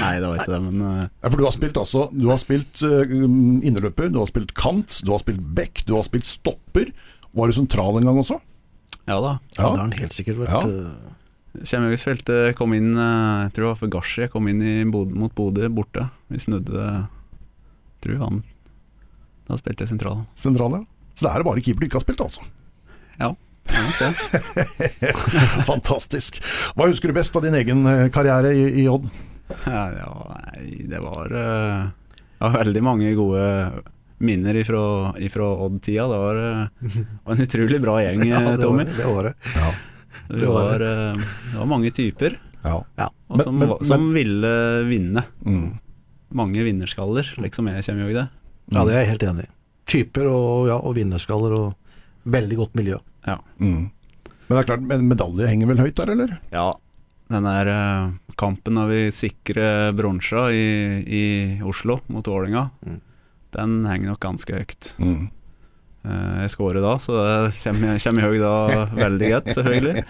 [0.01, 2.39] Nei, det var ikke det, men eh, Ja, for du har spilt altså Du har
[2.41, 6.91] spilt uh, innerløper, du har spilt kant, du har spilt back, du har spilt stopper.
[7.35, 8.41] Var du sentral en gang også?
[9.05, 9.35] ja da.
[9.53, 10.65] Ja, det har han helt sikkert vært.
[10.65, 11.15] Ja.
[11.63, 14.27] Eh, kom inn eh, Jeg tror det var for Gashi.
[14.31, 16.09] Kom inn i Bod mot Bodø borte.
[16.27, 17.07] Vi snudde
[18.03, 18.43] Tror han
[19.47, 20.25] Da spilte jeg sentral.
[20.33, 20.83] Sentral, ja.
[21.15, 22.41] Så det er bare keeper du ikke har spilt, altså.
[23.21, 23.31] Ja.
[25.69, 26.41] Fantastisk.
[26.75, 29.07] Hva husker du best av din egen eh, karriere i, i Odd?
[29.65, 33.45] Ja, ja, nei, det var ja, veldig mange gode
[34.17, 36.07] minner ifra, ifra Odd-tida.
[36.07, 36.67] Det var, eh,
[37.23, 38.83] var en utrolig bra gjeng, ja, det Tommy.
[38.83, 38.97] var det.
[38.97, 39.33] det, var det.
[39.55, 39.73] Ja.
[40.29, 41.13] Det det var eh,
[41.51, 42.79] det var mange typer, ja.
[42.97, 43.09] Ja.
[43.29, 44.53] og Men- som, men- var- som ville
[44.89, 45.23] vinne.
[45.45, 45.79] Mm.
[46.35, 48.27] Mange vinnerskaller, liksom jeg kommer jo i det.
[48.73, 49.51] ja, det er jeg helt enig i.
[49.85, 51.75] Typer og, ja, og vinnerskaller og
[52.25, 52.97] veldig godt miljø.
[53.59, 53.91] Mm.
[54.47, 56.39] Men det er klart, men medalje henger vel høyt der, eller?
[56.51, 56.71] Ja,
[57.29, 60.65] den der eh, kampen da vi sikrer bronsa i,
[61.05, 61.23] i
[61.65, 62.99] Oslo mot Vålerenga, Mm.
[63.55, 64.93] den henger nok ganske høyt.
[64.99, 65.29] Mm.
[66.05, 68.53] Eh, jeg skårer da, så det kommer, kommer høy da
[68.93, 70.03] veldig godt, selvfølgelig.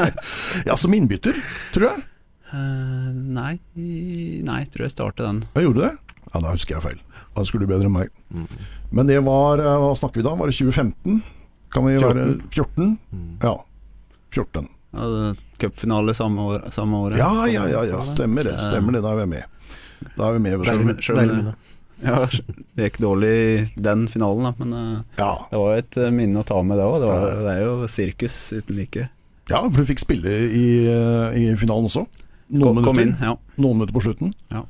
[0.68, 1.36] Ja, som innbytter,
[1.74, 2.04] tror jeg.
[2.52, 5.38] Uh, nei, nei, jeg tror jeg startet den.
[5.56, 5.92] Jeg gjorde det?
[6.32, 7.00] Ja, da husker jeg feil.
[7.32, 8.12] Da skulle du bedre enn meg.
[8.32, 8.44] Mm.
[8.92, 10.34] Men det var eh, Hva snakker vi da?
[10.36, 11.22] Var det 2015?
[11.72, 12.12] Kan vi 14.
[12.12, 12.90] være 14?
[13.16, 13.30] Mm.
[13.40, 13.54] Ja.
[14.36, 14.68] 14.
[14.92, 17.16] Ja, Cupfinale samme, år, samme året.
[17.20, 18.02] Ja, ja, ja, ja.
[18.04, 18.58] Stemmer det.
[18.60, 19.00] Stemmer det.
[19.04, 19.44] Da er vi med.
[20.18, 20.66] Da er vi med.
[20.68, 21.54] Selv- Selv om
[22.02, 22.16] Ja,
[22.74, 23.34] det gikk dårlig
[23.76, 25.32] den finalen, da, men eh, Ja.
[25.50, 26.96] det var et eh, minne å ta med det òg.
[27.04, 27.10] Det,
[27.44, 29.08] det er jo sirkus uten like.
[29.52, 32.06] ja, for du fikk spille i, eh, i finalen også.
[32.52, 33.36] Noen Kom, kom inn, minutter, ja.
[33.62, 34.32] noen minutter på slutten.
[34.52, 34.64] Ja.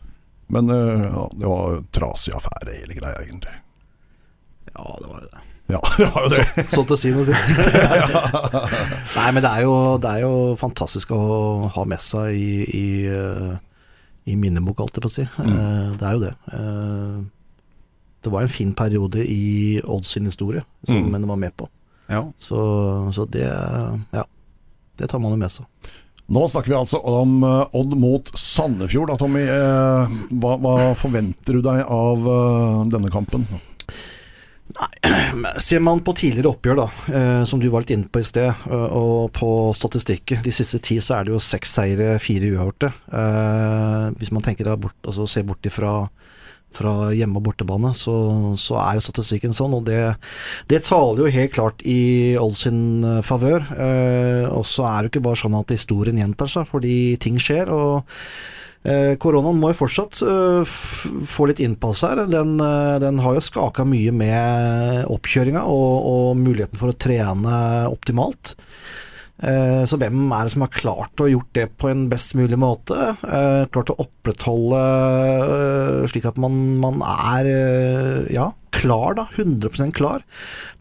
[0.52, 3.54] Men ja, det var trasig affære, hele greia, egentlig.
[4.74, 5.40] Ja, det var jo det.
[5.72, 6.64] Ja, det var jo det.
[6.74, 7.56] Sånn til syvende og sist.
[9.16, 11.20] Nei, men det er, jo, det er jo fantastisk å
[11.72, 12.86] ha med seg i, i,
[14.26, 15.22] i minnebok, holdt jeg på å si.
[15.22, 16.34] Eh, Det er jo det.
[16.52, 17.22] Eh,
[18.22, 21.14] Det var en fin periode i Odd sin historie som Mm.
[21.16, 21.68] en var med på.
[22.08, 22.22] Ja.
[22.38, 23.42] Så, så det
[24.12, 24.24] Ja.
[24.96, 25.66] Det tar man jo med seg.
[26.30, 29.08] Nå snakker vi altså om eh, Odd mot Sandefjord.
[29.08, 29.42] Da, Tommy.
[30.38, 32.18] Hva, hva forventer du deg av
[32.90, 33.46] denne kampen?
[35.62, 38.50] Ser man på tidligere oppgjør, da, eh, som du var litt inne på i sted,
[38.50, 42.92] eh, og på statistikken De siste ti så er det jo seks seire, fire uavgjorte.
[43.20, 46.06] Eh, hvis man tenker da bort, altså ser bort ifra
[46.72, 48.14] fra hjemme- og bortebane, så,
[48.56, 49.74] så er jo statistikken sånn.
[49.76, 50.00] Og det,
[50.72, 53.66] det taler jo helt klart i all sin favør.
[53.76, 57.36] Eh, og så er det jo ikke bare sånn at historien gjentar seg, fordi ting
[57.36, 57.68] skjer.
[57.68, 58.08] og
[59.22, 60.72] Koronaen må jo fortsatt eh,
[61.28, 62.24] få litt innpass her.
[62.26, 67.60] Den, eh, den har jo skaka mye med oppkjøringa og, og muligheten for å trene
[67.92, 68.56] optimalt.
[69.42, 72.58] Eh, så hvem er det som har klart å gjort det på en best mulig
[72.62, 72.98] måte?
[73.26, 79.26] Eh, klart å opprettholde eh, slik at man, man er eh, ja, klar, da.
[79.34, 80.26] 100% klar.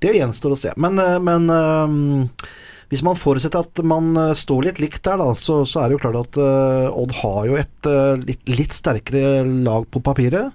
[0.01, 0.73] Det gjenstår å se.
[0.81, 2.49] Men, eh, men eh,
[2.91, 5.97] hvis man forutsetter at man eh, står litt likt der, da, så, så er det
[5.97, 10.51] jo klart at uh, Odd har jo et uh, litt, litt sterkere lag på papiret.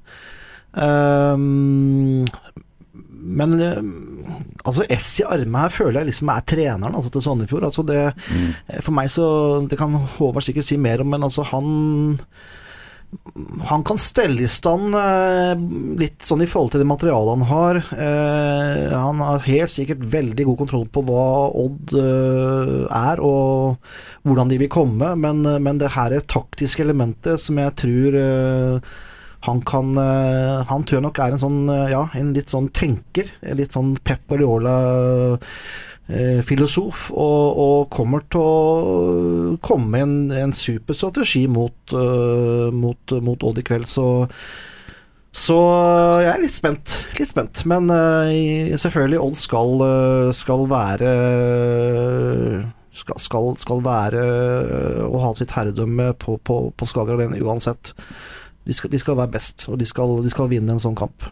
[0.77, 2.27] Um,
[3.27, 3.57] men
[4.67, 7.67] altså S i armet her føler jeg liksom er treneren altså, til Sandefjord.
[7.71, 8.53] Altså det, mm.
[8.85, 9.27] For meg så
[9.67, 11.73] Det kan Håvard sikkert si mer om, men altså han
[13.69, 15.53] han kan stelle i stand eh,
[16.01, 17.81] litt sånn i forhold til det materialet han har.
[17.97, 21.27] Eh, han har helt sikkert veldig god kontroll på hva
[21.65, 23.77] Odd eh, er, og
[24.27, 28.21] hvordan de vil komme, men, men det her er taktiske elementet som jeg tror
[29.47, 32.69] han kan eh, Han tror jeg nok er en sånn, eh, ja, en litt sånn
[32.75, 33.27] tenker.
[33.47, 36.99] En litt sånn Pep Guardiola-filosof.
[37.15, 43.43] Og, og kommer til å komme med en, en super strategi mot, eh, mot, mot
[43.47, 43.87] Odd i kveld.
[43.91, 44.07] Så
[45.37, 45.59] så
[46.25, 47.61] jeg er litt spent, litt spent.
[47.69, 47.91] Men
[48.81, 49.69] selvfølgelig, Odd skal,
[50.33, 51.11] skal være
[52.97, 53.21] skal,
[53.61, 54.23] skal, være
[55.05, 57.93] å ha sitt herredømme på, på, på Skagerrak uansett.
[58.67, 61.29] De skal, de skal, være best, og de skal, de skal vinne en sånn kamp.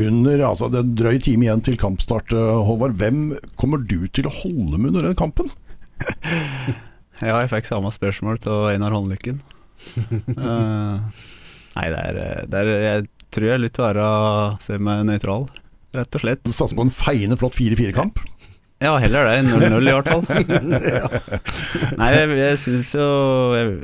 [0.00, 2.96] Under, altså Det er en drøy time igjen til kampstart, Håvard.
[2.98, 5.52] Hvem kommer du til å holde med under den kampen?
[7.22, 9.42] ja, jeg fikk samme spørsmål til Einar Håndlykken.
[11.76, 14.06] nei, det er, det er jeg tror jeg er litt å være
[14.64, 15.46] semi-nøytral,
[15.96, 16.42] rett og slett.
[16.44, 18.20] Du satser på en feiende flott 4-4-kamp?
[18.82, 20.24] Ja, heller det enn 0-0 i hvert fall.
[22.00, 23.08] Nei, jeg, jeg syns jo
[23.54, 23.76] jeg,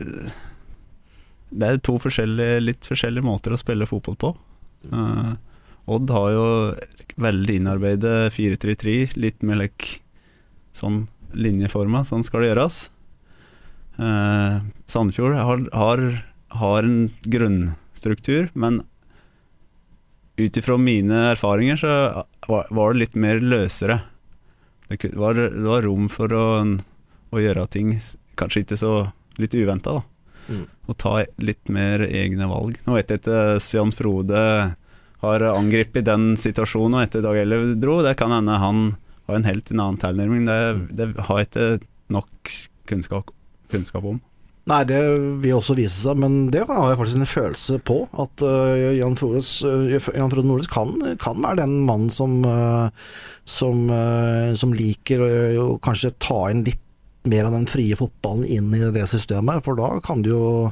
[1.48, 4.32] Det er to forskjellige, litt forskjellige måter å spille fotball på.
[4.92, 5.34] Uh,
[5.88, 6.48] Odd har jo
[7.18, 9.98] veldig innarbeidet 4-3-3, litt med like,
[10.76, 12.82] sånn linjeforma, sånn skal det gjøres.
[13.98, 16.04] Uh, Sandefjord har, har,
[16.61, 18.82] har en grunnstruktur, men
[20.38, 21.94] ut ifra mine erfaringer så
[22.46, 23.98] var det litt mer løsere.
[24.88, 27.96] Det var, det var rom for å, å, gjøre ting
[28.38, 28.92] kanskje ikke så
[29.40, 30.04] litt uventa, da.
[30.48, 30.64] Mm.
[30.88, 32.78] Og ta litt mer egne valg.
[32.87, 34.42] Nå vet jeg ikke Jan Frode
[35.22, 38.00] har angrepet den situasjonen etter Dag Ellev dro.
[38.06, 38.84] Det kan hende han
[39.28, 40.46] har en helt annen tilnærming.
[40.48, 40.61] Det,
[40.96, 41.68] det har jeg ikke
[42.14, 42.56] nok
[42.88, 43.34] kunnskap,
[43.72, 44.22] kunnskap om.
[44.68, 44.98] Nei, det
[45.40, 48.02] vil også vise seg, men det har jeg faktisk en følelse på.
[48.20, 52.90] At uh, Jan, Flores, uh, Jan Frode Nordnes kan, kan, være den mannen som, uh,
[53.48, 53.88] som,
[54.61, 56.82] som liker å kanskje ta inn litt
[57.31, 59.64] mer av den frie fotballen inn i det systemet.
[59.67, 60.69] For da kan det jo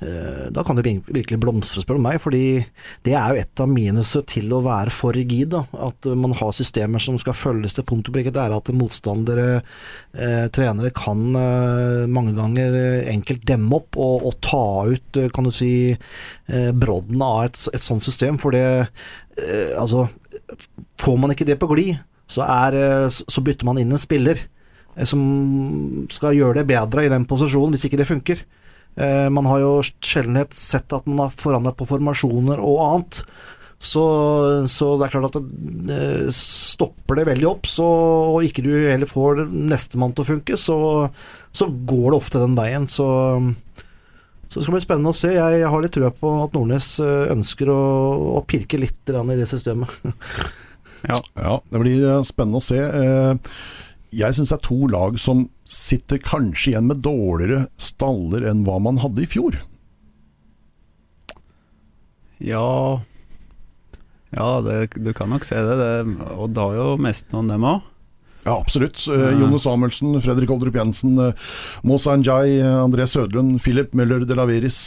[0.00, 2.20] Eh, da kan det virkelig blomstre, spør du meg.
[2.20, 2.64] fordi
[3.04, 5.50] det er jo et av minuset til å være for rigid.
[5.52, 5.64] Da.
[5.88, 8.32] At man har systemer som skal følges til punkt og prikke.
[8.32, 9.62] Det er at motstandere,
[10.14, 15.28] eh, trenere, kan eh, mange ganger eh, enkelt demme opp og, og, ta ut, eh,
[15.28, 15.96] kan du si,
[16.48, 18.38] eh, brodden av et, et sånt system.
[18.38, 18.88] For det
[19.78, 20.04] Altså,
[21.00, 21.96] får man ikke det på glid,
[22.28, 22.44] så,
[23.08, 24.36] så bytter man inn en spiller
[25.08, 25.20] som
[26.12, 28.42] skal gjøre det bedre i den posisjonen, hvis ikke det funker.
[28.98, 29.70] Eh, man har jo
[30.02, 33.22] sjeldenhet sett at man har forandret på formasjoner og annet.
[33.80, 34.02] Så,
[34.68, 37.86] så, det er klart at det eh, stopper det veldig opp, så,
[38.34, 40.76] og ikke du heller får nestemann til å funke, så,
[41.48, 42.84] så, går det ofte den veien.
[42.90, 43.06] Så,
[44.50, 45.32] så, det skal bli spennende å se.
[45.32, 47.80] Jeg, jeg har litt trua på at Nordnes eh, ønsker å,
[48.36, 49.96] å pirke litt i det systemet.
[51.10, 51.16] ja.
[51.16, 52.84] ja, det blir spennende å se.
[54.10, 58.80] Jeg syns det er to lag som sitter kanskje igjen med dårligere staller enn hva
[58.82, 59.60] man hadde i fjor.
[62.40, 63.02] Ja
[64.34, 65.76] Ja, det, du kan nok se det.
[65.78, 67.86] det Odd har jo mest noen, dem òg.
[68.40, 68.96] Ja, absolutt.
[69.10, 71.50] Uh, Jone Samuelsen, Fredrik Oldrup Jensen, uh,
[71.84, 74.78] Mosa Njay, André Sødlund, Philip Møller de Laveris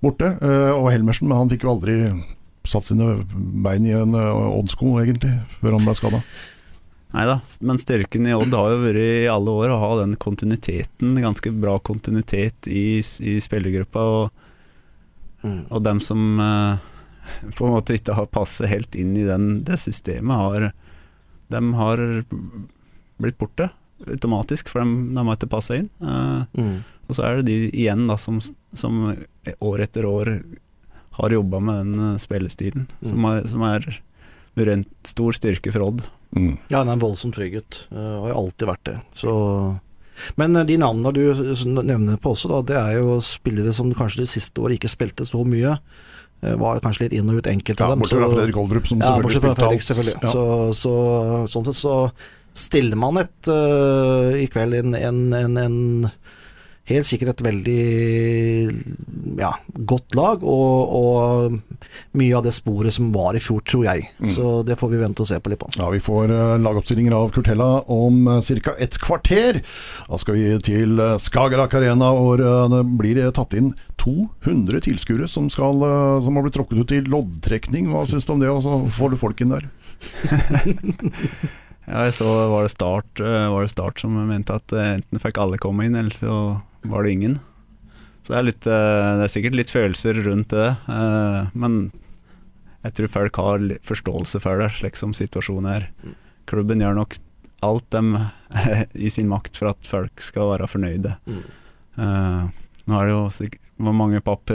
[0.00, 0.30] borte.
[0.40, 1.98] Og Helmersen, men han fikk jo aldri
[2.66, 3.20] satt sine
[3.64, 6.22] bein i en Odd-sko, egentlig, før han ble skada.
[7.10, 10.14] Nei da, men styrken i Odd har jo vært i alle år å ha den
[10.20, 14.04] kontinuiteten, ganske bra kontinuitet i, i spillergruppa.
[14.14, 14.46] Og,
[15.42, 15.64] mm.
[15.66, 16.86] og dem som eh,
[17.58, 20.70] på en måte ikke har passet helt inn i den, det systemet, har,
[21.50, 22.04] dem har
[23.20, 23.72] blitt borte
[24.06, 25.90] automatisk, for de, de har ikke passa inn.
[25.98, 26.78] Eh, mm.
[27.10, 28.38] Og så er det de igjen da, som,
[28.70, 29.02] som
[29.58, 30.36] år etter år
[31.18, 33.10] har jobba med den eh, spillestilen, mm.
[33.10, 36.06] som, er, som er en stor styrke for Odd.
[36.36, 36.56] Mm.
[36.70, 37.84] Ja, han er en voldsom trygghet.
[37.90, 38.98] Uh, har jo alltid vært det.
[39.18, 39.32] Så
[40.36, 41.22] men uh, de navnene du
[41.80, 45.26] nevner på også, da, det er jo spillere som kanskje de siste årene ikke spilte
[45.28, 45.78] så mye.
[46.44, 48.04] Uh, var kanskje litt inn og ut enkelte ja, av dem.
[48.04, 49.86] Bortsett fra Fredrik Oldrup, som ja, selvfølgelig spilte alt.
[49.88, 50.18] Selvfølgelig.
[50.20, 50.34] Ja.
[50.34, 50.44] Så,
[50.76, 50.94] så,
[51.54, 51.96] sånn sett så
[52.60, 53.48] stiller man et
[54.42, 55.76] i kveld en, en, en, en
[56.90, 57.80] helt sikkert et veldig
[59.40, 59.50] ja,
[59.88, 61.58] godt lag, og, og,
[62.18, 64.08] mye av det sporet som var i fjor, tror jeg.
[64.20, 64.30] Mm.
[64.34, 65.70] Så det får vi vente og se på litt på.
[65.78, 68.74] Ja, Vi får uh, lagoppstillinger av Kurtella om eh, ca.
[68.82, 69.60] et kvarter.
[70.08, 75.50] Da skal vi til uh, Skagerrak Arena, hvor det blir tatt inn 200 tilskuere som,
[75.52, 75.82] skal,
[76.24, 77.90] som har blitt tråkket ut i loddtrekning.
[77.92, 79.68] Hva syns du om det, og så får du folk inn der?
[81.90, 85.58] Ja, jeg så var det, start, var det Start som mente at enten fikk alle
[85.58, 86.34] komme inn, eller så
[86.82, 87.38] var det ingen.
[88.22, 91.80] Så det er, litt, eh, det er sikkert litt følelser rundt det, eh, men
[92.84, 95.88] jeg tror folk har forståelse for det, slik som situasjonen er.
[96.04, 96.14] Mm.
[96.48, 97.16] Klubben gjør nok
[97.66, 98.14] alt dem
[99.06, 101.16] i sin makt for at folk skal være fornøyde.
[101.28, 101.42] Mm.
[102.00, 102.46] Uh,
[102.88, 104.48] nå er det jo mange papp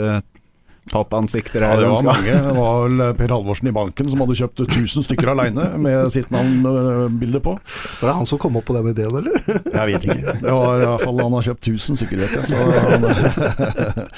[0.92, 2.34] pappansikter Ja, det var mange.
[2.46, 6.30] Det var vel Per Halvorsen i banken som hadde kjøpt 1000 stykker aleine med sitt
[6.34, 7.56] navnbilde på.
[8.00, 9.34] Var det han som kom opp på den ideen, eller?
[9.46, 10.36] Jeg vet ikke.
[10.44, 12.44] Det var i hvert fall Han har kjøpt 1000 stykker, vet jeg.
[12.50, 12.56] Så
[12.86, 14.10] han,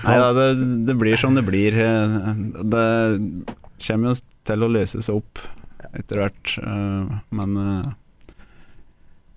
[0.00, 0.48] Nei da, det,
[0.88, 1.76] det blir som det blir.
[1.76, 2.30] Eh,
[2.64, 2.86] Det
[3.84, 5.42] kommer jo til å løse seg opp
[5.96, 7.88] etter hvert, eh, men eh,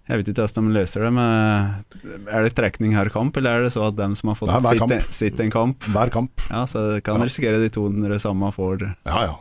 [0.08, 1.12] jeg vet ikke hvordan de løser det.
[1.16, 4.52] men er det trekning her kamp, eller er det så at dem som har fått
[4.52, 5.14] Nei, sitt, kamp.
[5.16, 6.44] sitte en kamp hver kamp.
[6.50, 7.26] Ja, så kan Ja.
[7.30, 9.40] risikere de 200 samme får Ja, ja.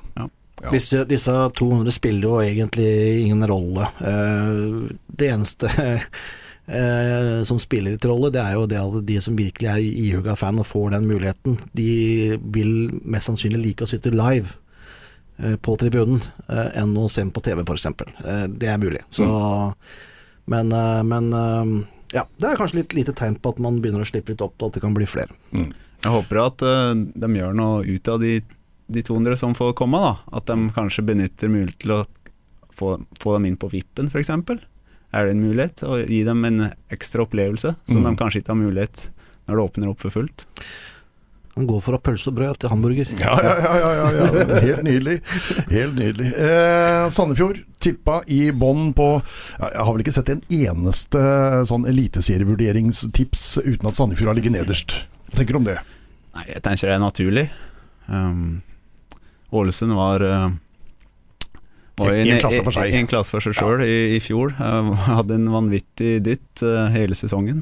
[0.63, 0.71] Ja.
[0.71, 3.89] Disse, disse 200 spiller jo egentlig ingen rolle.
[3.99, 5.67] Eh, det eneste
[6.67, 10.37] eh, som spiller litt rolle, det er jo det at de som virkelig er ihuga
[10.39, 14.55] fan og får den muligheten, de vil mest sannsynlig like å sitte live
[15.43, 17.87] eh, på tribunen eh, enn å se den på TV, f.eks.
[18.23, 19.03] Uh, det er mulig.
[19.11, 19.27] Så,
[20.53, 21.75] men, eh, men eh,
[22.19, 24.59] ja, det er kanskje litt lite tegn på at man begynner å slippe litt opp,
[24.61, 25.33] og at det kan bli flere.
[25.53, 26.91] Jeg håper at eh,
[27.25, 28.35] de gjør noe ut av de,
[28.93, 30.13] de 200 som får komme, da.
[30.37, 32.03] At de kanskje benytter mulighet til å
[32.77, 34.31] få, få dem inn på vippen, f.eks.
[35.13, 35.83] Er det en mulighet?
[35.85, 38.07] Å gi dem en ekstra opplevelse som Mm.
[38.11, 39.07] de kanskje ikke har mulighet
[39.49, 40.47] når det åpner opp for fullt.
[41.53, 43.11] Man går fra pølse og brød til hamburger.
[43.21, 44.61] Ja, ja, ja, ja, ja, ja.
[44.69, 45.19] Helt nydelig.
[45.69, 46.31] Helt nydelig.
[46.41, 49.09] Eh, Sandefjord tippa i bånn på
[49.61, 51.21] Jeg har vel ikke sett en eneste
[51.69, 54.97] sånn eliteserievurderingstips uten at Sandefjord har ligget nederst.
[55.29, 55.77] Hva tenker du om det?
[56.33, 57.47] Nei, jeg tenker det er naturlig.
[58.09, 58.63] Um,
[59.53, 60.47] Ålesund var uh,
[62.01, 62.95] var En- en klasse for seg.
[62.97, 64.55] En, klasse for seg sjøl i, i fjor.
[64.57, 67.61] Uh, hadde en vanvittig dytt uh, hele sesongen.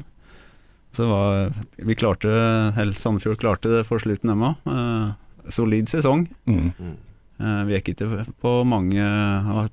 [0.91, 2.31] Så var, vi klarte
[2.75, 4.65] eller Sandefjord klarte det for slutten, dem òg.
[4.67, 5.13] Uh,
[5.51, 6.25] solid sesong.
[6.49, 6.97] Mm.
[7.41, 9.63] Uh, vi gikk ikke på mange uh,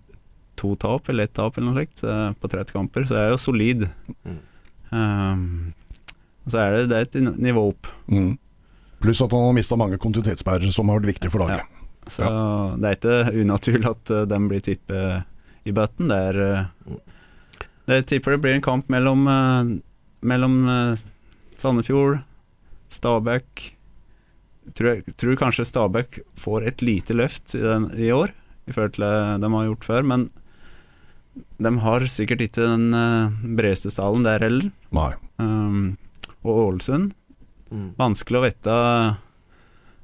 [0.58, 3.32] to tap eller ett tap eller noe slikt uh, på 30 kamper, så det er
[3.34, 3.88] jo solid.
[4.24, 4.38] Mm.
[6.48, 7.90] Så er det, det er et nivå opp.
[8.08, 8.36] Mm.
[9.02, 11.66] Pluss at han har mista mange kontinuitetsbærere som har vært viktige for laget.
[12.08, 12.28] Så
[12.80, 16.08] det er ikke unaturlig at uh, de blir tippet i bøtten.
[16.08, 16.96] Det er uh,
[17.88, 19.76] Jeg tipper det blir en kamp mellom, uh,
[20.20, 21.02] mellom uh,
[21.58, 22.22] Sandefjord,
[22.92, 23.74] Stabæk
[24.76, 28.32] tror, jeg, tror kanskje Stabæk får et lite løft i, den, i år,
[28.68, 30.08] i forhold til det de har gjort før.
[30.08, 30.28] Men
[31.58, 34.72] de har sikkert ikke den uh, bredeste stallen der heller.
[34.94, 35.12] Nei.
[35.38, 35.96] Um,
[36.42, 37.12] og Ålesund
[37.68, 37.92] Mm.
[37.98, 38.74] Vanskelig å vite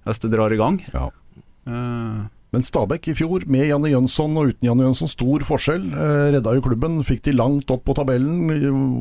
[0.05, 0.79] hvis det drar i gang.
[0.93, 1.09] Ja.
[1.65, 5.89] Uh, Men Stabæk i fjor, med Janne Jønsson og uten Janne Jønsson, stor forskjell.
[5.91, 8.45] Eh, redda jo klubben, fikk de langt opp på tabellen.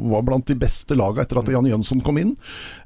[0.10, 2.34] Var blant de beste laga etter at Janne Jønsson kom inn.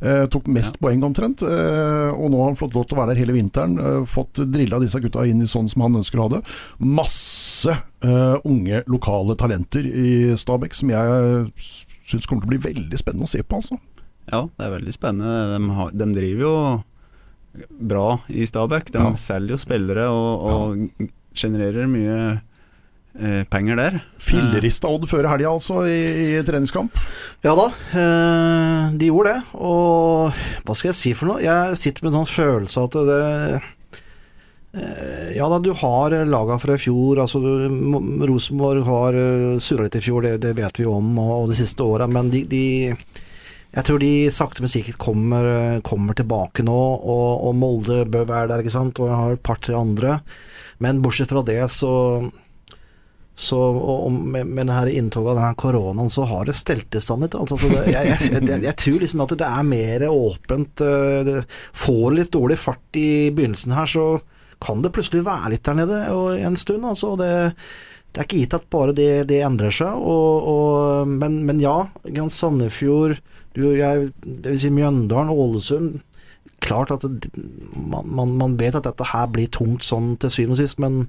[0.01, 1.45] Eh, tok mest poeng omtrent.
[1.47, 3.77] Eh, og nå har han fått lov til å være der hele vinteren.
[3.79, 6.43] Eh, fått drilla disse gutta inn i sånn som han ønsker å ha det.
[6.83, 11.53] Masse eh, unge lokale talenter i Stabæk som jeg
[12.07, 13.79] syns kommer til å bli veldig spennende å se på, altså.
[14.31, 15.55] ja, det er veldig spennende.
[15.55, 16.53] De, har, de driver jo
[17.69, 18.91] bra i Stabæk.
[18.93, 19.13] De Ja.
[19.19, 22.17] selger jo spillere og, og genererer mye
[23.19, 23.99] eh, penger der.
[24.21, 26.93] Fillerista Odd før helga, altså, i, i treningskamp.
[27.45, 29.41] Ja da, eh, de gjorde det.
[29.57, 30.33] Og
[30.65, 31.41] hva skal jeg si for noe?
[31.45, 33.21] Jeg sitter med en sånn følelse av at det
[34.77, 37.21] eh, Ja da, du har laga fra i fjor.
[37.23, 37.39] Altså,
[38.27, 41.57] Rosenborg har uh, surra litt i fjor, det, det vet vi om, og, og de
[41.57, 42.05] siste åra.
[42.11, 42.63] Men de, de
[43.77, 45.45] Jeg tror de sakte, men sikkert kommer,
[45.85, 46.77] kommer tilbake nå.
[46.97, 48.97] Og, og Molde bør være der, ikke sant.
[48.97, 50.17] Og jeg har et par-tre andre.
[50.81, 51.93] Men bortsett fra det, så
[53.37, 56.95] så og, og med, med det her inntoget av denne koronaen, så har det stelt
[56.97, 57.35] i stand litt.
[57.37, 60.81] Altså, så det, jeg, jeg, jeg, jeg tror liksom at det er mer åpent.
[60.81, 61.35] eh, Det,
[61.77, 64.07] får litt dårlig fart i begynnelsen her, så
[64.63, 65.99] kan det plutselig være litt der nede
[66.47, 66.89] en stund.
[66.89, 67.29] Altså, det,
[68.17, 69.93] det er ikke gitt at bare det, det endrer seg.
[69.93, 71.75] Og, og, men, men ja,
[72.33, 73.19] Sandefjord,
[73.53, 75.99] du, jeg, det vil si Mjøndalen, Ålesund
[76.65, 77.29] Klart at det,
[77.77, 81.03] man, man, man vet at dette her blir tungt sånn til syvende og sist, men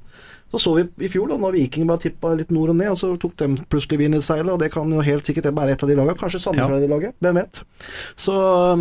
[0.51, 2.99] så så vi i fjor, da når Viking bare tippa litt nord og ned, og
[3.01, 5.85] så tok de plutselig vind i seilet, og det kan jo helt sikkert være et
[5.85, 6.17] av de lagene.
[6.21, 6.85] Kanskje Sandefjord ja.
[6.85, 7.61] de laget, hvem vet.
[8.17, 8.37] Så,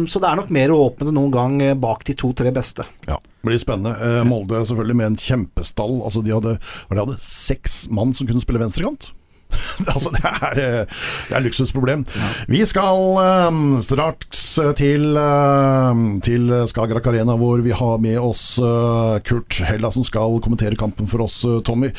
[0.07, 2.87] så det er nok mer åpent enn noen gang bak de to-tre beste.
[3.09, 3.97] Ja, det blir spennende.
[3.99, 5.99] Eh, Molde selvfølgelig med en kjempestall.
[6.07, 9.11] Altså de hadde, de hadde seks mann som kunne spille venstrekant.
[9.93, 12.03] altså det er, eh, det er luksusproblem.
[12.51, 13.17] Vi skal
[13.49, 14.45] um, straks
[14.79, 20.39] til, um, til Skagerrak Arena, hvor vi har med oss uh, Kurt Hella, som skal
[20.43, 21.91] kommentere kampen for oss, uh, Tommy.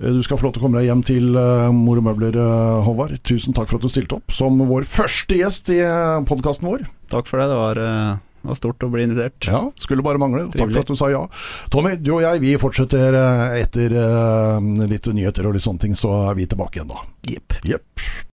[0.00, 1.26] Eh, Du skal få lov til å komme deg hjem til
[1.76, 3.18] Mor og Møbler, eh, Håvard.
[3.28, 5.80] Tusen takk for at du stilte opp som vår første gjest i
[6.30, 6.86] podkasten vår.
[7.12, 7.50] Takk for det.
[7.52, 9.44] Det var, eh, det var stort å bli invitert.
[9.44, 10.46] Ja, skulle bare mangle.
[10.54, 11.26] Takk for at du sa ja.
[11.72, 15.96] Tommy, du og jeg vi fortsetter eh, etter eh, litt nyheter og litt sånne ting,
[15.98, 17.04] så er vi tilbake igjen da.
[17.28, 17.58] Jepp.
[17.68, 18.06] Jepp.